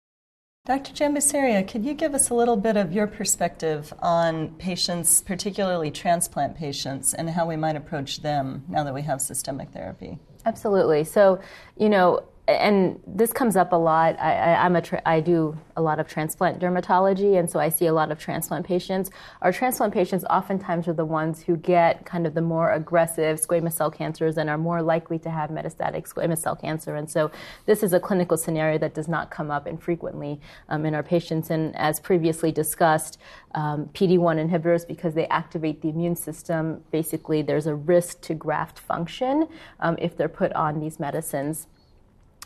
Dr. 0.64 0.92
Jambusaria, 0.92 1.68
could 1.68 1.84
you 1.84 1.94
give 1.94 2.12
us 2.12 2.28
a 2.28 2.34
little 2.34 2.56
bit 2.56 2.76
of 2.76 2.92
your 2.92 3.06
perspective 3.06 3.94
on 4.00 4.48
patients, 4.56 5.22
particularly 5.22 5.92
transplant 5.92 6.56
patients, 6.56 7.14
and 7.14 7.30
how 7.30 7.46
we 7.46 7.54
might 7.56 7.76
approach 7.76 8.20
them 8.22 8.64
now 8.68 8.82
that 8.82 8.92
we 8.92 9.02
have 9.02 9.20
systemic 9.20 9.70
therapy? 9.70 10.18
Absolutely. 10.44 11.04
So, 11.04 11.40
you 11.76 11.88
know, 11.88 12.24
and 12.48 13.00
this 13.06 13.32
comes 13.32 13.56
up 13.56 13.72
a 13.72 13.76
lot. 13.76 14.18
I, 14.20 14.64
am 14.64 14.76
a 14.76 14.82
tra- 14.82 15.02
I 15.04 15.20
do 15.20 15.58
a 15.76 15.82
lot 15.82 15.98
of 15.98 16.06
transplant 16.06 16.60
dermatology, 16.60 17.38
and 17.38 17.50
so 17.50 17.58
I 17.58 17.68
see 17.70 17.86
a 17.86 17.92
lot 17.92 18.12
of 18.12 18.20
transplant 18.20 18.64
patients. 18.64 19.10
Our 19.42 19.52
transplant 19.52 19.92
patients 19.92 20.24
oftentimes 20.30 20.86
are 20.86 20.92
the 20.92 21.04
ones 21.04 21.42
who 21.42 21.56
get 21.56 22.06
kind 22.06 22.24
of 22.24 22.34
the 22.34 22.42
more 22.42 22.70
aggressive 22.72 23.40
squamous 23.40 23.72
cell 23.72 23.90
cancers 23.90 24.38
and 24.38 24.48
are 24.48 24.58
more 24.58 24.80
likely 24.80 25.18
to 25.20 25.30
have 25.30 25.50
metastatic 25.50 26.08
squamous 26.12 26.38
cell 26.38 26.54
cancer. 26.54 26.94
And 26.94 27.10
so 27.10 27.32
this 27.66 27.82
is 27.82 27.92
a 27.92 27.98
clinical 27.98 28.36
scenario 28.36 28.78
that 28.78 28.94
does 28.94 29.08
not 29.08 29.30
come 29.30 29.50
up 29.50 29.66
infrequently 29.66 30.40
um, 30.68 30.86
in 30.86 30.94
our 30.94 31.02
patients. 31.02 31.50
And 31.50 31.74
as 31.76 31.98
previously 31.98 32.52
discussed, 32.52 33.18
um, 33.56 33.86
PD1 33.86 34.50
inhibitors, 34.50 34.86
because 34.86 35.14
they 35.14 35.26
activate 35.28 35.82
the 35.82 35.88
immune 35.88 36.14
system, 36.14 36.84
basically 36.92 37.42
there's 37.42 37.66
a 37.66 37.74
risk 37.74 38.20
to 38.22 38.34
graft 38.34 38.78
function 38.78 39.48
um, 39.80 39.96
if 39.98 40.16
they're 40.16 40.28
put 40.28 40.52
on 40.52 40.78
these 40.78 41.00
medicines. 41.00 41.66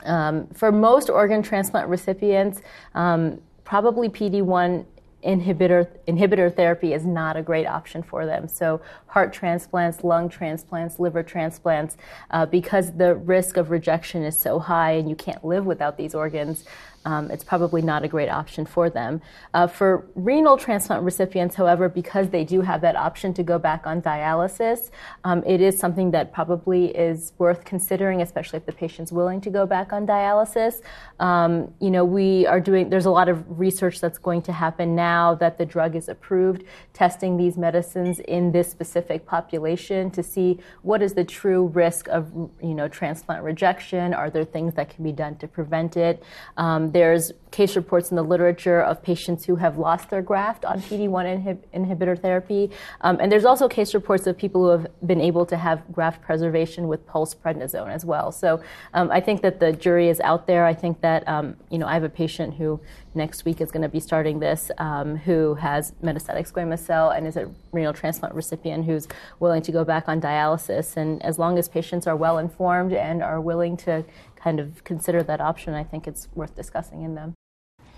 Um, 0.05 0.47
for 0.49 0.73
most 0.73 1.11
organ 1.11 1.43
transplant 1.43 1.89
recipients, 1.89 2.63
um, 2.95 3.41
probably 3.65 4.09
PD1 4.09 4.85
inhibitor 5.25 5.87
inhibitor 6.09 6.55
therapy 6.55 6.95
is 6.95 7.05
not 7.05 7.37
a 7.37 7.43
great 7.43 7.67
option 7.67 8.03
for 8.03 8.25
them. 8.25 8.49
So 8.49 8.81
heart 9.07 9.33
transplants, 9.33 10.03
lung 10.03 10.29
transplants, 10.29 10.99
liver 10.99 11.23
transplants, 11.23 11.97
uh, 12.31 12.47
because 12.47 12.93
the 12.93 13.15
risk 13.15 13.57
of 13.57 13.71
rejection 13.71 14.23
is 14.23 14.39
so 14.39 14.59
high 14.59 14.93
and 14.93 15.09
you 15.09 15.17
can't 15.17 15.45
live 15.45 15.67
without 15.67 15.97
these 15.99 16.15
organs 16.15 16.65
um, 17.05 17.31
it's 17.31 17.45
probably 17.45 17.81
not 17.81 18.05
a 18.05 18.09
great 18.09 18.29
option 18.29 18.67
for 18.67 18.91
them. 18.91 19.23
Uh, 19.55 19.67
for 19.67 20.07
renal 20.15 20.57
transplant 20.57 21.03
recipients, 21.03 21.55
however, 21.55 21.89
because 21.89 22.29
they 22.29 22.45
do 22.45 22.61
have 22.61 22.81
that 22.83 22.97
option 22.97 23.33
to 23.35 23.43
go 23.43 23.59
back 23.59 23.87
on 23.87 24.03
dialysis, 24.03 24.91
um, 25.25 25.43
it 25.47 25.61
is 25.61 25.79
something 25.79 26.11
that 26.11 26.33
probably 26.33 26.87
is 26.97 27.33
worth 27.39 27.65
considering, 27.65 28.21
especially 28.21 28.59
if 28.59 28.67
the 28.67 28.73
patient's 28.73 29.11
willing 29.13 29.41
to 29.41 29.51
go 29.51 29.65
back 29.65 29.93
on 29.93 30.07
dialysis. 30.07 30.83
Um, 31.19 31.73
you 31.81 31.91
know, 31.91 32.05
we 32.05 32.47
are 32.47 32.61
doing, 32.61 32.91
there's 32.91 33.07
a 33.07 33.11
lot 33.11 33.29
of 33.29 33.59
research 33.59 34.01
that's 34.01 34.19
going 34.19 34.43
to 34.43 34.53
happen 34.53 34.95
now 34.95 35.35
that 35.37 35.57
the 35.57 35.65
drug 35.65 35.97
is 35.97 36.09
approved, 36.09 36.65
testing 36.93 37.37
these 37.37 37.57
medicines 37.57 38.21
in 38.21 38.53
this 38.53 38.71
specific 38.71 39.25
population 39.25 40.11
to 40.11 40.23
see 40.23 40.59
what 40.83 41.01
is 41.01 41.15
the 41.15 41.25
true 41.25 41.67
risk 41.69 42.09
of, 42.09 42.31
you 42.63 42.75
know, 42.75 42.89
transplant 42.89 43.43
rejection. 43.43 44.13
Are 44.13 44.29
there 44.29 44.45
things 44.45 44.75
that 44.75 44.91
can 44.91 45.03
be 45.03 45.13
done 45.13 45.37
to 45.37 45.49
prevent 45.49 45.97
it? 45.97 46.23
Um, 46.57 46.90
there's 46.93 47.33
case 47.51 47.77
reports 47.77 48.11
in 48.11 48.17
the 48.17 48.23
literature 48.23 48.81
of 48.81 49.03
patients 49.03 49.45
who 49.45 49.57
have 49.57 49.77
lost 49.77 50.11
their 50.11 50.23
graft 50.23 50.65
on 50.65 50.81
PD1 50.81 51.11
inhib- 51.11 51.65
inhibitor 51.75 52.21
therapy. 52.21 52.71
Um, 53.01 53.19
and 53.21 53.31
there's 53.31 53.45
also 53.45 53.69
case 53.69 53.93
reports 53.95 54.27
of 54.27 54.37
people 54.37 54.63
who 54.63 54.71
have 54.71 54.87
been 55.07 55.21
able 55.21 55.45
to 55.47 55.57
have 55.57 55.83
graft 55.93 56.23
preservation 56.23 56.89
with 56.89 57.07
pulse 57.07 57.35
prednisone 57.35 57.91
as 57.91 58.05
well. 58.05 58.31
So 58.31 58.63
um, 58.95 59.11
I 59.11 59.21
think 59.21 59.43
that 59.43 59.61
the 59.61 59.73
jury 59.73 60.09
is 60.09 60.21
out 60.21 60.47
there. 60.47 60.65
I 60.65 60.75
think 60.75 61.01
that, 61.01 61.27
um, 61.29 61.57
you 61.71 61.79
know, 61.79 61.87
I 61.87 61.95
have 61.95 62.05
a 62.05 62.09
patient 62.09 62.55
who 62.55 62.81
next 63.15 63.45
week 63.45 63.61
is 63.61 63.73
going 63.73 63.83
to 63.83 63.89
be 63.89 63.99
starting 63.99 64.39
this 64.39 64.71
um, 64.79 65.17
who 65.17 65.55
has 65.55 65.93
metastatic 66.03 66.51
squamous 66.51 66.79
cell 66.79 67.11
and 67.11 67.27
is 67.27 67.37
a 67.37 67.51
renal 67.73 67.93
transplant 67.93 68.35
recipient 68.35 68.85
who's 68.85 69.09
willing 69.41 69.63
to 69.63 69.73
go 69.73 69.85
back 69.85 70.05
on 70.09 70.21
dialysis. 70.21 70.97
And 70.97 71.21
as 71.25 71.39
long 71.39 71.59
as 71.59 71.69
patients 71.69 72.07
are 72.07 72.15
well 72.15 72.39
informed 72.39 72.93
and 72.93 73.23
are 73.23 73.41
willing 73.41 73.77
to 73.79 74.05
kind 74.43 74.61
of 74.61 74.83
consider 74.85 75.23
that 75.23 75.41
option, 75.41 75.75
I 75.75 75.85
think 75.85 76.07
it's 76.07 76.29
worth 76.35 76.55
discussing 76.55 77.03
in 77.03 77.15
them. 77.15 77.35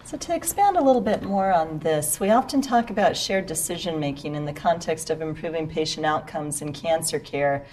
So, 0.04 0.16
to 0.18 0.34
expand 0.34 0.76
a 0.76 0.82
little 0.82 1.00
bit 1.00 1.22
more 1.22 1.52
on 1.52 1.78
this, 1.78 2.18
we 2.18 2.30
often 2.30 2.60
talk 2.60 2.90
about 2.90 3.16
shared 3.16 3.46
decision 3.46 4.00
making 4.00 4.34
in 4.34 4.44
the 4.44 4.52
context 4.52 5.10
of 5.10 5.22
improving 5.22 5.68
patient 5.68 6.04
outcomes 6.04 6.60
in 6.60 6.72
cancer 6.72 7.20
care. 7.20 7.64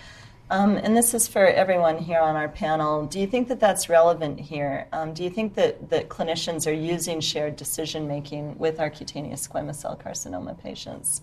Um, 0.51 0.77
and 0.77 0.95
this 0.95 1.13
is 1.13 1.27
for 1.27 1.45
everyone 1.45 1.97
here 1.97 2.19
on 2.19 2.35
our 2.35 2.49
panel. 2.49 3.05
Do 3.05 3.19
you 3.19 3.27
think 3.27 3.47
that 3.49 3.59
that's 3.59 3.89
relevant 3.89 4.39
here? 4.39 4.87
Um, 4.91 5.13
do 5.13 5.23
you 5.23 5.29
think 5.29 5.55
that, 5.55 5.89
that 5.89 6.09
clinicians 6.09 6.65
are 6.65 6.73
using 6.73 7.19
shared 7.19 7.55
decision 7.55 8.07
making 8.07 8.57
with 8.57 8.79
our 8.79 8.89
cutaneous 8.89 9.47
squamous 9.47 9.75
cell 9.75 9.99
carcinoma 10.03 10.59
patients? 10.59 11.21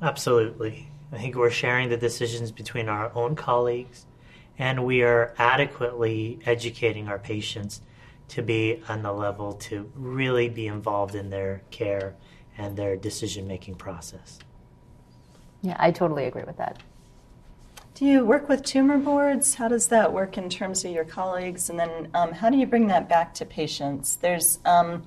Absolutely. 0.00 0.90
I 1.12 1.18
think 1.18 1.34
we're 1.34 1.50
sharing 1.50 1.90
the 1.90 1.96
decisions 1.96 2.50
between 2.50 2.88
our 2.88 3.12
own 3.14 3.36
colleagues 3.36 4.06
and 4.58 4.84
we 4.84 5.02
are 5.02 5.34
adequately 5.38 6.38
educating 6.46 7.08
our 7.08 7.18
patients 7.18 7.80
to 8.28 8.42
be 8.42 8.82
on 8.88 9.02
the 9.02 9.12
level 9.12 9.52
to 9.52 9.90
really 9.94 10.48
be 10.48 10.66
involved 10.66 11.14
in 11.14 11.30
their 11.30 11.62
care 11.70 12.14
and 12.56 12.76
their 12.76 12.96
decision 12.96 13.46
making 13.46 13.74
process. 13.74 14.38
Yeah, 15.62 15.76
I 15.78 15.90
totally 15.90 16.24
agree 16.24 16.44
with 16.44 16.56
that. 16.58 16.82
Do 17.94 18.04
you 18.04 18.24
work 18.24 18.48
with 18.48 18.64
tumor 18.64 18.98
boards? 18.98 19.54
How 19.54 19.68
does 19.68 19.86
that 19.88 20.12
work 20.12 20.36
in 20.36 20.50
terms 20.50 20.84
of 20.84 20.90
your 20.90 21.04
colleagues? 21.04 21.70
And 21.70 21.78
then 21.78 22.08
um, 22.12 22.32
how 22.32 22.50
do 22.50 22.56
you 22.56 22.66
bring 22.66 22.88
that 22.88 23.08
back 23.08 23.32
to 23.34 23.44
patients? 23.44 24.16
There's 24.16 24.58
um, 24.64 25.04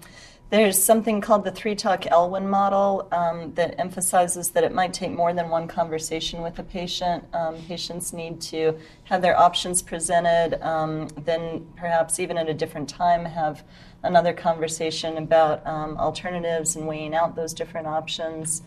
there's 0.49 0.81
something 0.81 1.19
called 1.19 1.43
the 1.43 1.51
three 1.51 1.75
talk 1.75 2.05
Elwyn 2.07 2.47
model 2.49 3.07
um, 3.11 3.53
that 3.55 3.77
emphasizes 3.79 4.51
that 4.51 4.63
it 4.63 4.73
might 4.73 4.93
take 4.93 5.11
more 5.11 5.33
than 5.33 5.49
one 5.49 5.67
conversation 5.67 6.41
with 6.41 6.57
a 6.57 6.63
patient. 6.63 7.25
Um, 7.33 7.55
patients 7.63 8.13
need 8.13 8.39
to 8.41 8.77
have 9.05 9.21
their 9.21 9.37
options 9.37 9.81
presented, 9.81 10.61
um, 10.65 11.09
then 11.25 11.67
perhaps 11.75 12.19
even 12.19 12.37
at 12.37 12.47
a 12.47 12.53
different 12.53 12.87
time 12.87 13.25
have 13.25 13.65
another 14.03 14.31
conversation 14.31 15.17
about 15.17 15.67
um, 15.67 15.97
alternatives 15.97 16.77
and 16.77 16.87
weighing 16.87 17.13
out 17.13 17.35
those 17.35 17.53
different 17.53 17.87
options 17.87 18.61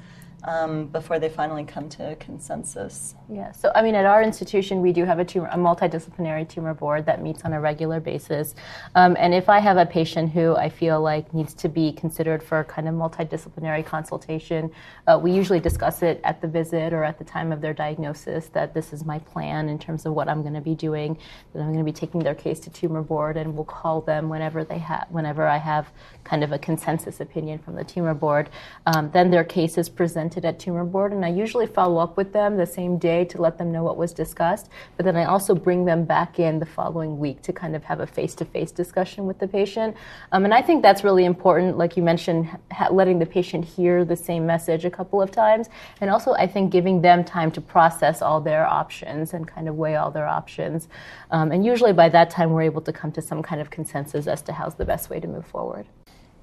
um, 0.45 0.87
before 0.87 1.19
they 1.19 1.31
finally 1.31 1.65
come 1.65 1.89
to 1.89 2.13
a 2.13 2.17
consensus. 2.17 3.15
Yeah, 3.33 3.53
so 3.53 3.71
I 3.75 3.83
mean, 3.83 3.95
at 3.95 4.07
our 4.07 4.23
institution, 4.23 4.81
we 4.81 4.93
do 4.93 5.05
have 5.05 5.21
a, 5.21 5.25
tumor, 5.25 5.49
a 5.53 5.57
multidisciplinary 5.57 6.49
tumor 6.49 6.75
board 6.75 7.07
that 7.07 7.23
meets 7.23 7.43
on 7.45 7.53
a 7.53 7.61
regular 7.61 8.01
basis. 8.01 8.55
Um, 8.95 9.17
and 9.21 9.33
if 9.33 9.49
I 9.49 9.61
have 9.61 9.77
a 9.77 9.87
patient 9.87 10.33
who 10.33 10.57
I 10.57 10.69
feel 10.69 11.01
like 11.01 11.33
needs 11.33 11.55
to 11.55 11.69
be 11.69 11.93
considered 11.93 12.43
for 12.43 12.65
kind 12.65 12.89
of 12.89 12.95
multidisciplinary 12.95 13.87
consultation, 13.87 14.71
uh, 15.07 15.19
we 15.23 15.31
usually 15.31 15.61
discuss 15.61 16.03
it 16.03 16.21
at 16.25 16.41
the 16.41 16.49
visit 16.49 16.93
or 16.93 17.05
at 17.05 17.19
the 17.19 17.25
time 17.25 17.53
of 17.53 17.61
their 17.61 17.73
diagnosis 17.73 18.49
that 18.49 18.75
this 18.75 18.93
is 18.93 19.05
my 19.05 19.21
plan 19.21 19.69
in 19.69 19.79
terms 19.79 20.07
of 20.07 20.13
what 20.13 20.29
I'm 20.29 20.43
going 20.43 20.55
to 20.55 20.61
be 20.61 20.75
doing, 20.75 21.17
that 21.53 21.61
I'm 21.61 21.73
going 21.73 21.79
to 21.79 21.85
be 21.85 21.93
taking 21.93 22.21
their 22.21 22.35
case 22.35 22.59
to 22.61 22.71
tumor 22.71 23.03
board, 23.03 23.37
and 23.37 23.55
we'll 23.55 23.65
call 23.65 24.01
them 24.01 24.29
whenever 24.29 24.65
they 24.65 24.79
have, 24.79 25.07
whenever 25.11 25.47
I 25.47 25.59
have 25.59 25.93
kind 26.25 26.43
of 26.43 26.51
a 26.51 26.59
consensus 26.59 27.21
opinion 27.21 27.61
from 27.61 27.77
the 27.77 27.85
tumor 27.85 28.15
board. 28.15 28.51
Um, 28.87 29.11
then 29.13 29.31
their 29.31 29.45
case 29.45 29.79
is 29.79 29.89
presented 29.89 30.11
presented 30.11 30.45
at 30.45 30.59
tumor 30.59 30.85
board, 30.85 31.13
and 31.13 31.25
I 31.25 31.29
usually 31.29 31.67
follow 31.67 31.99
up 31.99 32.17
with 32.17 32.33
them 32.33 32.57
the 32.57 32.67
same 32.67 32.99
day 32.99 33.20
to 33.25 33.41
let 33.41 33.59
them 33.59 33.71
know 33.73 33.83
what 33.83 33.97
was 33.97 34.13
discussed. 34.13 34.69
But 34.97 35.05
then 35.05 35.17
I 35.17 35.25
also 35.25 35.55
bring 35.55 35.85
them 35.85 36.05
back 36.05 36.39
in 36.39 36.59
the 36.59 36.67
following 36.67 37.19
week 37.19 37.43
to 37.43 37.53
kind 37.53 37.77
of 37.77 37.85
have 37.85 38.01
a 38.01 38.07
face-to-face 38.07 38.73
discussion 38.73 39.27
with 39.27 39.39
the 39.39 39.49
patient. 39.49 39.97
Um, 40.33 40.45
and 40.45 40.55
I 40.55 40.63
think 40.63 40.83
that's 40.83 41.05
really 41.05 41.25
important. 41.25 41.79
Like 41.79 41.97
you 41.97 42.03
mentioned, 42.03 42.49
ha- 42.73 42.89
letting 42.91 43.19
the 43.19 43.27
patient 43.27 43.65
hear 43.65 44.05
the 44.05 44.17
same 44.17 44.47
message 44.47 44.85
a 44.85 44.91
couple 44.91 45.21
of 45.21 45.31
times, 45.31 45.69
and 46.01 46.11
also 46.11 46.33
I 46.33 46.47
think 46.47 46.73
giving 46.73 47.03
them 47.03 47.25
time 47.25 47.51
to 47.53 47.61
process 47.61 48.23
all 48.23 48.41
their 48.41 48.67
options 48.67 49.35
and 49.35 49.47
kind 49.47 49.69
of 49.69 49.77
weigh 49.77 49.97
all 49.97 50.11
their 50.11 50.27
options. 50.27 50.89
Um, 51.31 51.53
and 51.53 51.65
usually 51.65 51.93
by 51.93 52.09
that 52.11 52.31
time, 52.31 52.53
we're 52.53 52.63
able 52.63 52.83
to 52.83 52.93
come 52.93 53.13
to 53.13 53.23
some 53.23 53.43
kind 53.43 53.61
of 53.61 53.71
consensus 53.71 54.27
as 54.27 54.43
to 54.43 54.53
how's 54.53 54.75
the 54.75 54.85
best 54.85 55.11
way 55.11 55.21
to 55.21 55.29
move 55.29 55.47
forward. 55.47 55.87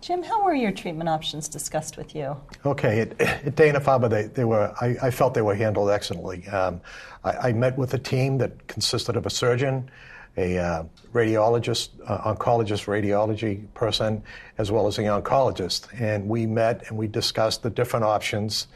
Jim, 0.01 0.23
how 0.23 0.43
were 0.43 0.53
your 0.53 0.71
treatment 0.71 1.09
options 1.09 1.47
discussed 1.47 1.97
with 1.97 2.15
you? 2.15 2.37
Okay, 2.65 3.01
at, 3.01 3.19
at 3.19 3.55
Dana 3.55 3.79
Farber, 3.79 4.09
they, 4.09 4.23
they 4.23 4.45
were. 4.45 4.73
I, 4.79 4.95
I, 5.01 5.11
felt 5.11 5.33
they 5.33 5.41
were 5.41 5.55
handled 5.55 5.89
excellently. 5.89 6.47
Um, 6.47 6.81
I, 7.23 7.49
I, 7.49 7.53
met 7.53 7.77
with 7.77 7.93
a 7.93 7.97
team 7.97 8.37
that 8.37 8.67
consisted 8.67 9.15
of 9.15 9.25
a 9.25 9.29
surgeon, 9.29 9.89
a 10.37 10.59
uh, 10.59 10.83
radiologist, 11.13 11.89
uh, 12.05 12.33
oncologist, 12.33 12.85
radiology 12.85 13.65
person, 13.73 14.21
as 14.59 14.71
well 14.71 14.87
as 14.87 14.99
an 14.99 15.05
oncologist, 15.05 15.87
and 15.99 16.29
we 16.29 16.45
met 16.45 16.87
and 16.89 16.97
we 16.97 17.07
discussed 17.07 17.63
the 17.63 17.69
different 17.69 18.05
options, 18.05 18.67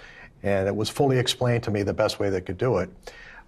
and 0.42 0.68
it 0.68 0.76
was 0.76 0.90
fully 0.90 1.20
explained 1.20 1.64
to 1.64 1.72
me 1.72 1.84
the 1.84 1.94
best 1.94 2.20
way 2.20 2.32
they 2.32 2.42
could 2.42 2.58
do 2.58 2.78
it. 2.78 2.90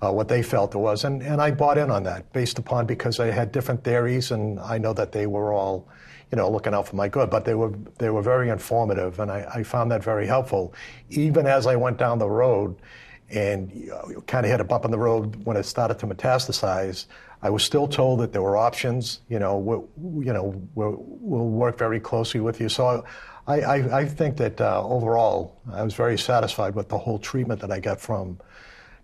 Uh, 0.04 0.12
what 0.12 0.28
they 0.28 0.44
felt 0.44 0.76
it 0.76 0.80
was, 0.80 1.06
and, 1.06 1.24
and 1.24 1.42
I 1.42 1.52
bought 1.52 1.78
in 1.78 1.90
on 1.90 2.04
that 2.04 2.34
based 2.34 2.60
upon 2.60 2.86
because 2.86 3.22
I 3.22 3.28
had 3.28 3.54
different 3.54 3.86
theories, 3.86 4.32
and 4.32 4.60
I 4.60 4.78
know 4.78 4.92
that 4.92 5.14
they 5.14 5.28
were 5.28 5.54
all 5.54 5.88
you 6.34 6.38
know, 6.38 6.50
looking 6.50 6.74
out 6.74 6.88
for 6.88 6.96
my 6.96 7.08
good. 7.08 7.30
But 7.30 7.46
they 7.46 7.54
were 7.54 7.72
they 8.00 8.10
were 8.10 8.24
very 8.24 8.50
informative, 8.50 9.20
and 9.20 9.32
I, 9.32 9.48
I 9.54 9.62
found 9.62 9.92
that 9.92 10.04
very 10.04 10.26
helpful. 10.26 10.74
Even 11.12 11.46
as 11.46 11.68
I 11.68 11.76
went 11.76 12.00
down 12.00 12.18
the 12.18 12.28
road, 12.28 12.76
and 13.30 13.72
you 13.72 13.90
know, 13.90 14.22
kind 14.26 14.44
of 14.44 14.52
hit 14.52 14.60
a 14.60 14.64
bump 14.64 14.84
in 14.84 14.90
the 14.90 14.98
road 14.98 15.36
when 15.46 15.56
it 15.58 15.64
started 15.64 16.00
to 16.00 16.08
metastasize, 16.08 17.06
I 17.44 17.52
was 17.52 17.64
still 17.64 17.88
told 17.88 18.20
that 18.22 18.32
there 18.34 18.42
were 18.42 18.58
options. 18.58 19.22
You 19.30 19.38
know, 19.38 19.60
we, 19.60 20.26
you 20.26 20.34
know, 20.34 20.60
we'll, 20.74 20.96
we'll, 21.08 21.50
work 21.50 21.78
very 21.78 22.00
closely 22.00 22.40
with 22.40 22.60
you. 22.60 22.68
So. 22.68 23.06
I, 23.46 23.60
I, 23.60 24.00
I 24.00 24.06
think 24.06 24.38
that 24.38 24.62
uh, 24.62 24.82
overall, 24.82 25.60
I 25.70 25.84
was 25.84 25.94
very 25.94 26.18
satisfied 26.18 26.76
with 26.76 26.88
the 26.88 26.98
whole 26.98 27.20
treatment 27.20 27.60
that 27.60 27.74
I 27.74 27.82
got 27.82 28.00
from 28.00 28.40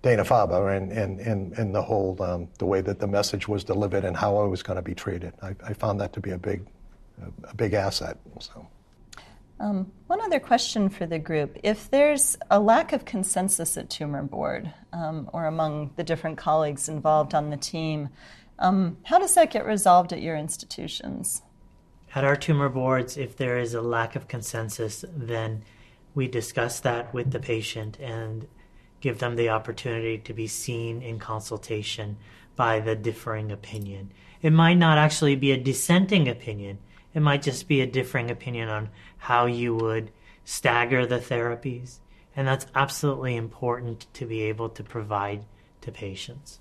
Dana 0.01 0.23
Farber 0.23 0.75
and, 0.75 0.91
and, 0.91 1.19
and, 1.19 1.53
and 1.53 1.75
the 1.75 1.81
whole 1.81 2.21
um, 2.23 2.47
the 2.57 2.65
way 2.65 2.81
that 2.81 2.99
the 2.99 3.07
message 3.07 3.47
was 3.47 3.63
delivered 3.63 4.05
and 4.05 4.15
how 4.15 4.37
I 4.37 4.45
was 4.45 4.63
going 4.63 4.77
to 4.77 4.81
be 4.81 4.95
treated. 4.95 5.33
I, 5.41 5.55
I 5.65 5.73
found 5.73 5.99
that 5.99 6.13
to 6.13 6.21
be 6.21 6.31
a 6.31 6.37
big 6.37 6.65
a 7.43 7.55
big 7.55 7.73
asset. 7.73 8.17
So. 8.39 8.67
Um, 9.59 9.91
one 10.07 10.21
other 10.21 10.39
question 10.39 10.87
for 10.87 11.05
the 11.05 11.19
group. 11.19 11.57
If 11.63 11.89
there's 11.89 12.37
a 12.49 12.59
lack 12.59 12.93
of 12.93 13.03
consensus 13.03 13.75
at 13.75 13.89
Tumor 13.89 14.23
Board 14.23 14.73
um, 14.93 15.29
or 15.33 15.47
among 15.47 15.91
the 15.97 16.03
different 16.03 16.37
colleagues 16.37 16.87
involved 16.87 17.35
on 17.35 17.49
the 17.49 17.57
team, 17.57 18.09
um, 18.57 18.97
how 19.03 19.19
does 19.19 19.35
that 19.35 19.51
get 19.51 19.65
resolved 19.65 20.13
at 20.13 20.21
your 20.21 20.37
institutions? 20.37 21.41
At 22.15 22.23
our 22.23 22.35
tumor 22.35 22.69
boards, 22.69 23.17
if 23.17 23.35
there 23.35 23.59
is 23.59 23.73
a 23.73 23.81
lack 23.81 24.15
of 24.15 24.27
consensus, 24.27 25.03
then 25.13 25.63
we 26.15 26.27
discuss 26.27 26.79
that 26.79 27.13
with 27.13 27.31
the 27.31 27.39
patient 27.39 27.99
and 27.99 28.47
give 29.01 29.19
them 29.19 29.35
the 29.35 29.49
opportunity 29.49 30.17
to 30.17 30.33
be 30.33 30.47
seen 30.47 31.01
in 31.01 31.19
consultation 31.19 32.17
by 32.55 32.79
the 32.79 32.95
differing 32.95 33.51
opinion. 33.51 34.11
It 34.41 34.51
might 34.51 34.75
not 34.75 34.97
actually 34.97 35.35
be 35.35 35.51
a 35.51 35.57
dissenting 35.57 36.27
opinion, 36.27 36.79
it 37.13 37.21
might 37.21 37.41
just 37.41 37.67
be 37.67 37.81
a 37.81 37.87
differing 37.87 38.29
opinion 38.29 38.69
on 38.69 38.89
how 39.17 39.45
you 39.45 39.75
would 39.75 40.11
stagger 40.45 41.05
the 41.05 41.19
therapies. 41.19 41.99
And 42.35 42.47
that's 42.47 42.67
absolutely 42.75 43.35
important 43.35 44.05
to 44.13 44.25
be 44.25 44.41
able 44.43 44.69
to 44.69 44.83
provide 44.83 45.45
to 45.81 45.91
patients. 45.91 46.59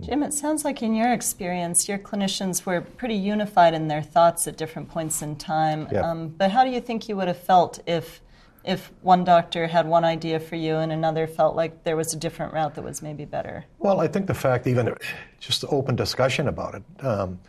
Jim, 0.00 0.22
it 0.22 0.32
sounds 0.32 0.64
like 0.64 0.82
in 0.82 0.94
your 0.94 1.12
experience, 1.12 1.88
your 1.88 1.98
clinicians 1.98 2.64
were 2.64 2.80
pretty 2.80 3.14
unified 3.14 3.74
in 3.74 3.88
their 3.88 4.02
thoughts 4.02 4.46
at 4.46 4.56
different 4.56 4.88
points 4.88 5.20
in 5.20 5.36
time. 5.36 5.88
Yeah. 5.92 6.10
Um, 6.10 6.28
but 6.28 6.50
how 6.50 6.64
do 6.64 6.70
you 6.70 6.80
think 6.80 7.08
you 7.08 7.16
would 7.16 7.28
have 7.28 7.42
felt 7.42 7.80
if, 7.86 8.20
if 8.64 8.92
one 9.02 9.24
doctor 9.24 9.66
had 9.66 9.86
one 9.86 10.04
idea 10.04 10.38
for 10.40 10.56
you 10.56 10.76
and 10.76 10.92
another 10.92 11.26
felt 11.26 11.56
like 11.56 11.84
there 11.84 11.96
was 11.96 12.12
a 12.14 12.16
different 12.16 12.52
route 12.52 12.74
that 12.74 12.82
was 12.82 13.02
maybe 13.02 13.24
better? 13.24 13.64
Well, 13.78 14.00
I 14.00 14.08
think 14.08 14.26
the 14.26 14.34
fact, 14.34 14.66
even 14.66 14.94
just 15.38 15.64
open 15.68 15.96
discussion 15.96 16.48
about 16.48 16.74
it, 16.74 17.04
um, 17.04 17.40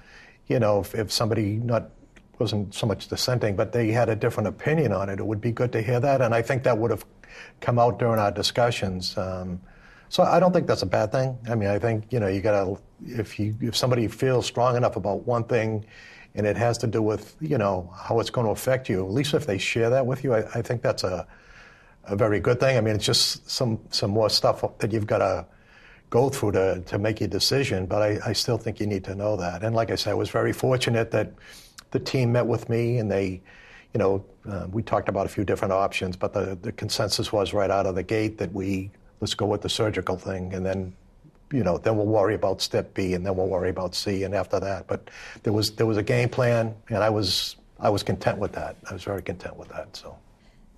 you 0.48 0.60
know, 0.60 0.80
if, 0.80 0.96
if 0.96 1.12
somebody 1.12 1.58
not 1.58 1.90
wasn't 2.40 2.74
so 2.74 2.88
much 2.88 3.08
dissenting, 3.08 3.56
but 3.56 3.72
they 3.72 3.92
had 3.92 4.10
a 4.10 4.16
different 4.16 4.48
opinion 4.48 4.92
on 4.92 5.10
it, 5.10 5.20
it 5.20 5.26
would 5.26 5.42
be 5.42 5.52
good 5.52 5.72
to 5.74 5.82
hear 5.82 6.00
that. 6.00 6.22
And 6.22 6.34
I 6.34 6.42
think 6.42 6.64
that 6.64 6.78
would 6.78 6.92
have 6.92 7.06
come 7.60 7.78
out 7.78 8.00
during 8.00 8.20
our 8.20 8.32
discussions. 8.32 9.18
Um, 9.18 9.62
so 10.10 10.24
I 10.24 10.40
don't 10.40 10.52
think 10.52 10.68
that's 10.68 10.82
a 10.82 10.88
bad 10.88 11.12
thing. 11.12 11.38
I 11.50 11.56
mean, 11.56 11.70
I 11.70 11.80
think 11.80 12.12
you 12.12 12.20
know 12.20 12.28
you 12.28 12.42
got 12.42 12.66
to 12.66 12.82
if 13.06 13.40
you 13.40 13.56
if 13.62 13.78
somebody 13.78 14.08
feels 14.10 14.46
strong 14.46 14.76
enough 14.76 14.98
about 14.98 15.26
one 15.26 15.46
thing, 15.46 15.86
and 16.36 16.48
it 16.48 16.58
has 16.58 16.78
to 16.80 16.88
do 16.88 17.02
with 17.02 17.36
you 17.40 17.58
know 17.58 17.94
how 17.96 18.20
it's 18.20 18.30
going 18.30 18.46
to 18.46 18.52
affect 18.52 18.90
you. 18.90 19.06
At 19.06 19.12
least 19.12 19.34
if 19.34 19.46
they 19.46 19.58
share 19.58 19.90
that 19.90 20.06
with 20.06 20.24
you, 20.24 20.34
I, 20.34 20.40
I 20.56 20.62
think 20.62 20.82
that's 20.82 21.04
a 21.04 21.28
a 22.06 22.16
very 22.16 22.40
good 22.40 22.60
thing. 22.60 22.78
I 22.78 22.82
mean, 22.82 22.96
it's 22.96 23.06
just 23.06 23.50
some 23.50 23.80
some 23.90 24.12
more 24.12 24.30
stuff 24.30 24.64
that 24.80 24.92
you've 24.92 25.08
got 25.08 25.20
to 25.20 25.46
go 26.10 26.30
through 26.30 26.52
to, 26.52 26.82
to 26.82 27.00
make 27.00 27.22
your 27.22 27.30
decision, 27.30 27.86
but 27.86 28.02
I, 28.02 28.20
I 28.26 28.34
still 28.34 28.58
think 28.58 28.82
you 28.82 28.86
need 28.86 29.06
to 29.06 29.16
know 29.16 29.38
that. 29.38 29.64
And 29.64 29.74
like 29.74 29.92
I 29.92 29.96
said, 29.96 30.12
I 30.12 30.14
was 30.14 30.30
very 30.30 30.52
fortunate 30.52 31.10
that 31.12 31.32
the 31.92 32.00
team 32.00 32.34
met 32.34 32.46
with 32.46 32.68
me 32.68 32.98
and 32.98 33.10
they, 33.10 33.42
you 33.94 33.98
know, 33.98 34.26
uh, 34.46 34.68
we 34.70 34.84
talked 34.84 35.08
about 35.08 35.26
a 35.26 35.30
few 35.30 35.46
different 35.46 35.72
options, 35.72 36.18
but 36.18 36.34
the, 36.34 36.58
the 36.62 36.74
consensus 36.74 37.32
was 37.32 37.54
right 37.54 37.72
out 37.72 37.86
of 37.86 37.96
the 37.96 38.04
gate 38.04 38.38
that 38.40 38.52
we 38.52 38.92
let's 39.22 39.36
go 39.36 39.46
with 39.46 39.62
the 39.62 39.70
surgical 39.70 40.18
thing, 40.18 40.54
and 40.54 40.66
then, 40.66 40.94
you 41.52 41.64
know, 41.64 41.78
then 41.78 41.98
we'll 41.98 42.06
worry 42.06 42.36
about 42.36 42.62
step 42.62 42.94
B, 42.94 43.14
and 43.14 43.26
then 43.26 43.36
we'll 43.36 43.48
worry 43.48 43.70
about 43.70 43.96
C, 43.96 44.24
and 44.24 44.34
after 44.34 44.60
that. 44.60 44.88
But 44.88 45.10
there 45.44 45.54
was 45.54 45.72
there 45.72 45.86
was 45.86 45.98
a 45.98 46.04
game 46.04 46.30
plan, 46.30 46.76
and 46.90 47.04
I 47.04 47.10
was 47.10 47.56
I 47.80 47.90
was 47.90 48.04
content 48.04 48.38
with 48.38 48.54
that. 48.54 48.76
I 48.90 48.94
was 48.94 49.04
very 49.04 49.22
content 49.22 49.58
with 49.58 49.70
that. 49.70 49.96
So. 49.96 50.18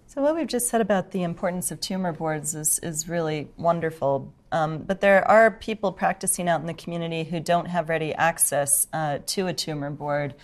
So 0.08 0.22
what 0.22 0.36
we've 0.36 0.46
just 0.46 0.68
said 0.68 0.80
about 0.80 1.10
the 1.10 1.24
importance 1.24 1.72
of 1.72 1.82
tumor 1.82 2.14
boards 2.14 2.54
is 2.54 2.80
is 2.80 3.10
really 3.10 3.48
wonderful. 3.58 4.32
Um, 4.52 4.78
but 4.78 5.02
there 5.02 5.28
are 5.28 5.50
people 5.50 5.92
practicing 5.92 6.48
out 6.48 6.62
in 6.62 6.68
the 6.68 6.76
community 6.76 7.24
who 7.24 7.40
don't 7.40 7.66
have 7.66 7.90
ready 7.90 8.14
access 8.14 8.86
uh, 8.94 9.18
to 9.26 9.48
a 9.48 9.54
tumor 9.54 9.90
board, 9.90 10.36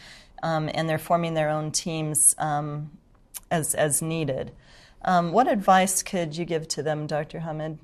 um, 0.41 0.71
and 0.73 0.89
they're 0.89 0.97
forming 0.97 1.35
their 1.35 1.49
own 1.49 1.71
teams 1.71 2.33
um, 2.39 2.89
as, 3.51 3.75
as 3.75 4.01
needed. 4.01 4.51
Um, 5.03 5.31
what 5.31 5.47
advice 5.47 6.01
could 6.01 6.35
you 6.35 6.45
give 6.45 6.67
to 6.69 6.83
them, 6.83 7.05
Dr. 7.05 7.41
Hamid? 7.41 7.77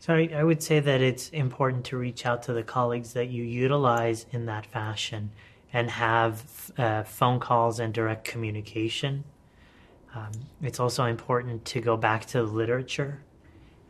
So 0.00 0.14
I, 0.14 0.30
I 0.34 0.44
would 0.44 0.62
say 0.62 0.80
that 0.80 1.00
it's 1.00 1.28
important 1.30 1.84
to 1.86 1.96
reach 1.96 2.24
out 2.24 2.42
to 2.44 2.52
the 2.52 2.62
colleagues 2.62 3.14
that 3.14 3.28
you 3.28 3.42
utilize 3.42 4.26
in 4.30 4.46
that 4.46 4.66
fashion 4.66 5.32
and 5.72 5.90
have 5.90 6.72
uh, 6.78 7.02
phone 7.02 7.40
calls 7.40 7.80
and 7.80 7.92
direct 7.92 8.24
communication. 8.24 9.24
Um, 10.14 10.30
it's 10.62 10.80
also 10.80 11.04
important 11.04 11.64
to 11.66 11.80
go 11.80 11.96
back 11.96 12.26
to 12.26 12.38
the 12.38 12.44
literature 12.44 13.22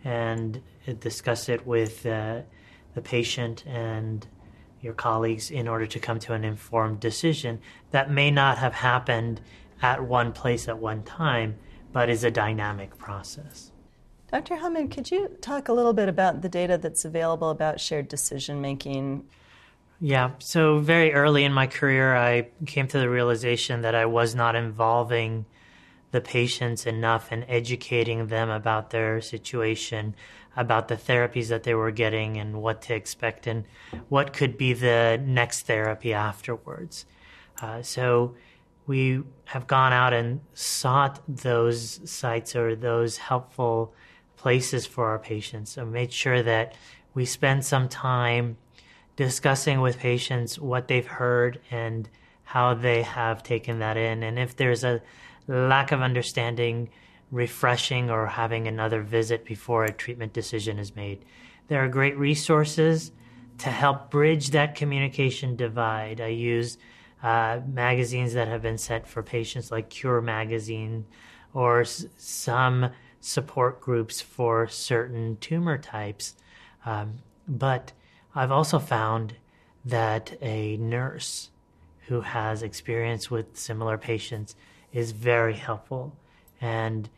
and 0.04 0.62
discuss 1.00 1.48
it 1.48 1.66
with 1.66 2.04
uh, 2.06 2.40
the 2.94 3.02
patient 3.02 3.64
and 3.66 4.26
your 4.80 4.94
colleagues 4.94 5.50
in 5.50 5.68
order 5.68 5.86
to 5.86 5.98
come 5.98 6.18
to 6.20 6.32
an 6.32 6.44
informed 6.44 7.00
decision 7.00 7.60
that 7.90 8.10
may 8.10 8.30
not 8.30 8.58
have 8.58 8.74
happened 8.74 9.40
at 9.82 10.02
one 10.02 10.32
place 10.32 10.68
at 10.68 10.78
one 10.78 11.02
time, 11.02 11.56
but 11.92 12.08
is 12.08 12.24
a 12.24 12.30
dynamic 12.30 12.96
process. 12.96 13.72
Dr. 14.30 14.56
Hamid, 14.56 14.90
could 14.90 15.10
you 15.10 15.28
talk 15.40 15.68
a 15.68 15.72
little 15.72 15.94
bit 15.94 16.08
about 16.08 16.42
the 16.42 16.50
data 16.50 16.76
that's 16.76 17.04
available 17.04 17.48
about 17.48 17.80
shared 17.80 18.08
decision 18.08 18.60
making? 18.60 19.26
Yeah, 20.00 20.32
so 20.38 20.80
very 20.80 21.14
early 21.14 21.44
in 21.44 21.52
my 21.52 21.66
career, 21.66 22.14
I 22.14 22.48
came 22.66 22.86
to 22.88 22.98
the 22.98 23.08
realization 23.08 23.80
that 23.82 23.94
I 23.94 24.04
was 24.04 24.34
not 24.34 24.54
involving 24.54 25.46
the 26.10 26.20
patients 26.20 26.86
enough 26.86 27.28
and 27.32 27.44
educating 27.48 28.26
them 28.26 28.50
about 28.50 28.90
their 28.90 29.20
situation, 29.22 30.14
about 30.56 30.88
the 30.88 30.96
therapies 30.96 31.48
that 31.48 31.62
they 31.62 31.74
were 31.74 31.90
getting 31.90 32.36
and 32.36 32.60
what 32.60 32.82
to 32.82 32.94
expect 32.94 33.46
and 33.46 33.64
what 34.08 34.34
could 34.34 34.58
be 34.58 34.74
the 34.74 35.20
next 35.24 35.62
therapy 35.62 36.12
afterwards. 36.12 37.06
Uh, 37.60 37.80
so 37.82 38.34
we 38.86 39.22
have 39.46 39.66
gone 39.66 39.92
out 39.92 40.12
and 40.12 40.40
sought 40.52 41.20
those 41.28 42.00
sites 42.10 42.54
or 42.54 42.76
those 42.76 43.16
helpful 43.16 43.94
places 44.38 44.86
for 44.86 45.08
our 45.08 45.18
patients 45.18 45.76
and 45.76 45.92
made 45.92 46.12
sure 46.12 46.42
that 46.42 46.74
we 47.12 47.26
spend 47.26 47.64
some 47.64 47.88
time 47.88 48.56
discussing 49.16 49.80
with 49.80 49.98
patients 49.98 50.58
what 50.58 50.88
they've 50.88 51.06
heard 51.06 51.60
and 51.70 52.08
how 52.44 52.72
they 52.72 53.02
have 53.02 53.42
taken 53.42 53.80
that 53.80 53.96
in. 53.96 54.22
And 54.22 54.38
if 54.38 54.56
there's 54.56 54.84
a 54.84 55.02
lack 55.48 55.92
of 55.92 56.02
understanding, 56.02 56.88
refreshing, 57.30 58.10
or 58.10 58.26
having 58.26 58.68
another 58.68 59.02
visit 59.02 59.44
before 59.44 59.84
a 59.84 59.92
treatment 59.92 60.32
decision 60.32 60.78
is 60.78 60.94
made. 60.94 61.24
There 61.66 61.84
are 61.84 61.88
great 61.88 62.16
resources 62.16 63.12
to 63.58 63.70
help 63.70 64.10
bridge 64.10 64.50
that 64.50 64.74
communication 64.74 65.56
divide. 65.56 66.20
I 66.20 66.28
use 66.28 66.78
uh, 67.22 67.60
magazines 67.66 68.34
that 68.34 68.48
have 68.48 68.62
been 68.62 68.78
sent 68.78 69.06
for 69.06 69.22
patients 69.22 69.72
like 69.72 69.90
Cure 69.90 70.20
Magazine 70.20 71.06
or 71.52 71.80
s- 71.80 72.06
some 72.16 72.90
support 73.20 73.80
groups 73.80 74.20
for 74.20 74.68
certain 74.68 75.36
tumor 75.40 75.78
types. 75.78 76.34
Um, 76.86 77.18
but 77.46 77.92
I've 78.34 78.52
also 78.52 78.78
found 78.78 79.34
that 79.84 80.36
a 80.40 80.76
nurse 80.76 81.50
who 82.06 82.20
has 82.20 82.62
experience 82.62 83.30
with 83.30 83.56
similar 83.56 83.98
patients 83.98 84.54
is 84.92 85.12
very 85.12 85.54
helpful. 85.54 86.16
And 86.60 87.08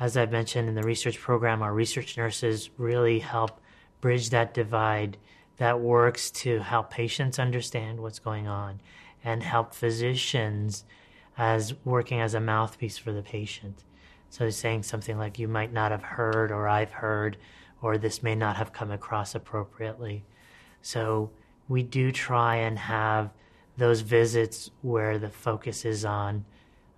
as 0.00 0.16
I've 0.16 0.32
mentioned 0.32 0.68
in 0.68 0.74
the 0.74 0.82
research 0.82 1.18
program, 1.18 1.62
our 1.62 1.74
research 1.74 2.16
nurses 2.16 2.70
really 2.78 3.18
help 3.18 3.60
bridge 4.00 4.30
that 4.30 4.54
divide 4.54 5.18
that 5.56 5.80
works 5.80 6.30
to 6.30 6.60
help 6.60 6.90
patients 6.90 7.38
understand 7.38 8.00
what's 8.00 8.20
going 8.20 8.46
on 8.46 8.80
and 9.24 9.42
help 9.42 9.74
physicians 9.74 10.84
as 11.36 11.74
working 11.84 12.20
as 12.20 12.34
a 12.34 12.40
mouthpiece 12.40 12.96
for 12.96 13.12
the 13.12 13.22
patient. 13.22 13.84
So 14.30 14.44
he's 14.44 14.56
saying 14.56 14.82
something 14.82 15.18
like, 15.18 15.38
you 15.38 15.48
might 15.48 15.72
not 15.72 15.90
have 15.90 16.02
heard, 16.02 16.50
or 16.50 16.68
I've 16.68 16.92
heard, 16.92 17.36
or 17.80 17.96
this 17.96 18.22
may 18.22 18.34
not 18.34 18.56
have 18.56 18.72
come 18.72 18.90
across 18.90 19.34
appropriately. 19.34 20.24
So 20.82 21.30
we 21.68 21.82
do 21.82 22.12
try 22.12 22.56
and 22.56 22.78
have 22.78 23.30
those 23.76 24.00
visits 24.00 24.70
where 24.82 25.18
the 25.18 25.30
focus 25.30 25.84
is 25.84 26.04
on 26.04 26.44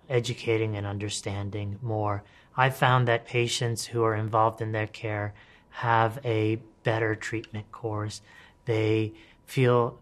educating 0.09 0.75
and 0.75 0.85
understanding 0.85 1.77
more. 1.81 2.23
I've 2.57 2.75
found 2.75 3.07
that 3.07 3.25
patients 3.25 3.85
who 3.85 4.03
are 4.03 4.15
involved 4.15 4.61
in 4.61 4.71
their 4.71 4.87
care 4.87 5.33
have 5.69 6.19
a 6.25 6.59
better 6.83 7.15
treatment 7.15 7.71
course. 7.71 8.21
They 8.65 9.13
feel 9.45 9.99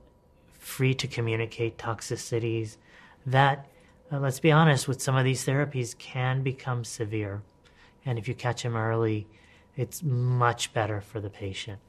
free 0.57 0.93
to 0.95 1.07
communicate 1.07 1.77
toxicities 1.77 2.77
that, 3.25 3.67
uh, 4.11 4.19
let's 4.19 4.39
be 4.39 4.51
honest, 4.51 4.87
with 4.87 5.01
some 5.01 5.15
of 5.15 5.23
these 5.23 5.45
therapies 5.45 5.97
can 5.97 6.41
become 6.41 6.83
severe. 6.83 7.41
And 8.05 8.17
if 8.17 8.27
you 8.27 8.33
catch 8.33 8.63
them 8.63 8.75
early, 8.75 9.27
it's 9.75 10.01
much 10.03 10.73
better 10.73 11.01
for 11.01 11.19
the 11.19 11.29
patient. 11.29 11.79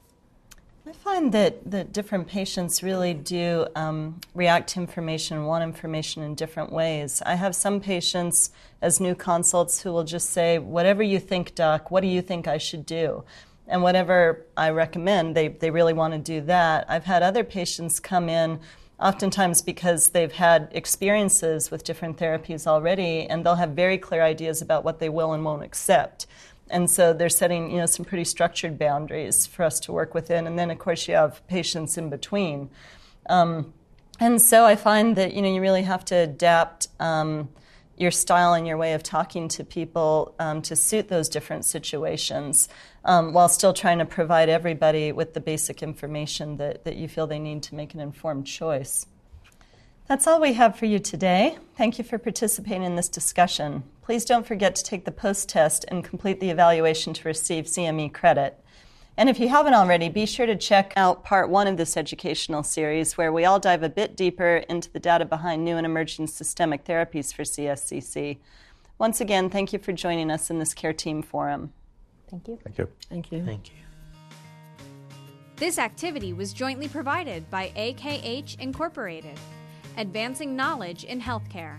I 0.87 0.93
find 0.93 1.31
that, 1.33 1.69
that 1.69 1.93
different 1.93 2.27
patients 2.27 2.81
really 2.81 3.13
do 3.13 3.67
um, 3.75 4.19
react 4.33 4.69
to 4.69 4.79
information, 4.79 5.45
want 5.45 5.63
information 5.63 6.23
in 6.23 6.33
different 6.33 6.71
ways. 6.71 7.21
I 7.23 7.35
have 7.35 7.55
some 7.55 7.79
patients 7.79 8.51
as 8.81 8.99
new 8.99 9.13
consults 9.13 9.81
who 9.81 9.91
will 9.91 10.03
just 10.03 10.31
say, 10.31 10.57
Whatever 10.57 11.03
you 11.03 11.19
think, 11.19 11.53
doc, 11.53 11.91
what 11.91 12.01
do 12.01 12.07
you 12.07 12.21
think 12.21 12.47
I 12.47 12.57
should 12.57 12.85
do? 12.85 13.23
And 13.67 13.83
whatever 13.83 14.45
I 14.57 14.71
recommend, 14.71 15.35
they, 15.35 15.49
they 15.49 15.69
really 15.69 15.93
want 15.93 16.13
to 16.13 16.19
do 16.19 16.41
that. 16.41 16.85
I've 16.89 17.05
had 17.05 17.21
other 17.21 17.43
patients 17.43 17.99
come 17.99 18.27
in, 18.27 18.59
oftentimes 19.01 19.61
because 19.61 20.09
they've 20.09 20.31
had 20.31 20.69
experiences 20.71 21.71
with 21.71 21.83
different 21.83 22.17
therapies 22.17 22.67
already, 22.67 23.27
and 23.27 23.45
they'll 23.45 23.55
have 23.55 23.71
very 23.71 23.97
clear 23.97 24.21
ideas 24.21 24.61
about 24.61 24.83
what 24.83 24.99
they 24.99 25.09
will 25.09 25.33
and 25.33 25.43
won't 25.43 25.63
accept. 25.63 26.27
And 26.69 26.89
so 26.89 27.11
they're 27.11 27.29
setting, 27.29 27.71
you 27.71 27.77
know, 27.77 27.85
some 27.85 28.05
pretty 28.05 28.23
structured 28.23 28.79
boundaries 28.79 29.45
for 29.45 29.63
us 29.63 29.79
to 29.81 29.91
work 29.91 30.13
within. 30.13 30.47
And 30.47 30.57
then, 30.57 30.71
of 30.71 30.79
course, 30.79 31.07
you 31.07 31.15
have 31.15 31.45
patients 31.47 31.97
in 31.97 32.09
between. 32.09 32.69
Um, 33.29 33.73
and 34.19 34.41
so 34.41 34.65
I 34.65 34.75
find 34.75 35.15
that, 35.17 35.33
you 35.33 35.41
know, 35.41 35.53
you 35.53 35.61
really 35.61 35.81
have 35.81 36.05
to 36.05 36.15
adapt 36.15 36.87
um, 36.99 37.49
your 38.01 38.11
style 38.11 38.53
and 38.53 38.67
your 38.67 38.77
way 38.77 38.93
of 38.93 39.03
talking 39.03 39.47
to 39.47 39.63
people 39.63 40.35
um, 40.39 40.61
to 40.63 40.75
suit 40.75 41.07
those 41.07 41.29
different 41.29 41.63
situations 41.63 42.67
um, 43.05 43.31
while 43.31 43.47
still 43.47 43.73
trying 43.73 43.99
to 43.99 44.05
provide 44.05 44.49
everybody 44.49 45.11
with 45.11 45.33
the 45.33 45.39
basic 45.39 45.83
information 45.83 46.57
that, 46.57 46.83
that 46.83 46.95
you 46.95 47.07
feel 47.07 47.27
they 47.27 47.39
need 47.39 47.61
to 47.63 47.75
make 47.75 47.93
an 47.93 47.99
informed 47.99 48.47
choice. 48.47 49.05
That's 50.07 50.27
all 50.27 50.41
we 50.41 50.53
have 50.53 50.75
for 50.75 50.87
you 50.87 50.99
today. 50.99 51.57
Thank 51.77 51.97
you 51.97 52.03
for 52.03 52.17
participating 52.17 52.83
in 52.83 52.95
this 52.95 53.07
discussion. 53.07 53.83
Please 54.01 54.25
don't 54.25 54.45
forget 54.45 54.75
to 54.75 54.83
take 54.83 55.05
the 55.05 55.11
post 55.11 55.47
test 55.47 55.85
and 55.87 56.03
complete 56.03 56.39
the 56.39 56.49
evaluation 56.49 57.13
to 57.13 57.27
receive 57.27 57.65
CME 57.65 58.11
credit. 58.13 58.59
And 59.17 59.29
if 59.29 59.39
you 59.39 59.49
haven't 59.49 59.73
already, 59.73 60.09
be 60.09 60.25
sure 60.25 60.45
to 60.45 60.55
check 60.55 60.93
out 60.95 61.23
part 61.23 61.49
one 61.49 61.67
of 61.67 61.77
this 61.77 61.97
educational 61.97 62.63
series, 62.63 63.17
where 63.17 63.31
we 63.31 63.45
all 63.45 63.59
dive 63.59 63.83
a 63.83 63.89
bit 63.89 64.15
deeper 64.15 64.57
into 64.69 64.91
the 64.91 64.99
data 64.99 65.25
behind 65.25 65.63
new 65.63 65.77
and 65.77 65.85
emerging 65.85 66.27
systemic 66.27 66.85
therapies 66.85 67.33
for 67.33 67.43
CSCC. 67.43 68.37
Once 68.97 69.19
again, 69.19 69.49
thank 69.49 69.73
you 69.73 69.79
for 69.79 69.91
joining 69.91 70.31
us 70.31 70.49
in 70.49 70.59
this 70.59 70.73
Care 70.73 70.93
Team 70.93 71.21
Forum. 71.21 71.73
Thank 72.29 72.47
you. 72.47 72.59
Thank 72.63 72.77
you. 72.77 72.87
Thank 73.09 73.31
you. 73.31 73.45
Thank 73.45 73.69
you. 73.69 73.75
This 75.57 75.77
activity 75.77 76.33
was 76.33 76.53
jointly 76.53 76.87
provided 76.87 77.47
by 77.51 77.71
AKH 77.75 78.59
Incorporated, 78.59 79.39
Advancing 79.97 80.55
Knowledge 80.55 81.03
in 81.03 81.21
Healthcare, 81.21 81.77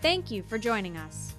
Thank 0.00 0.30
you 0.32 0.42
for 0.42 0.58
joining 0.58 0.96
us. 0.96 1.36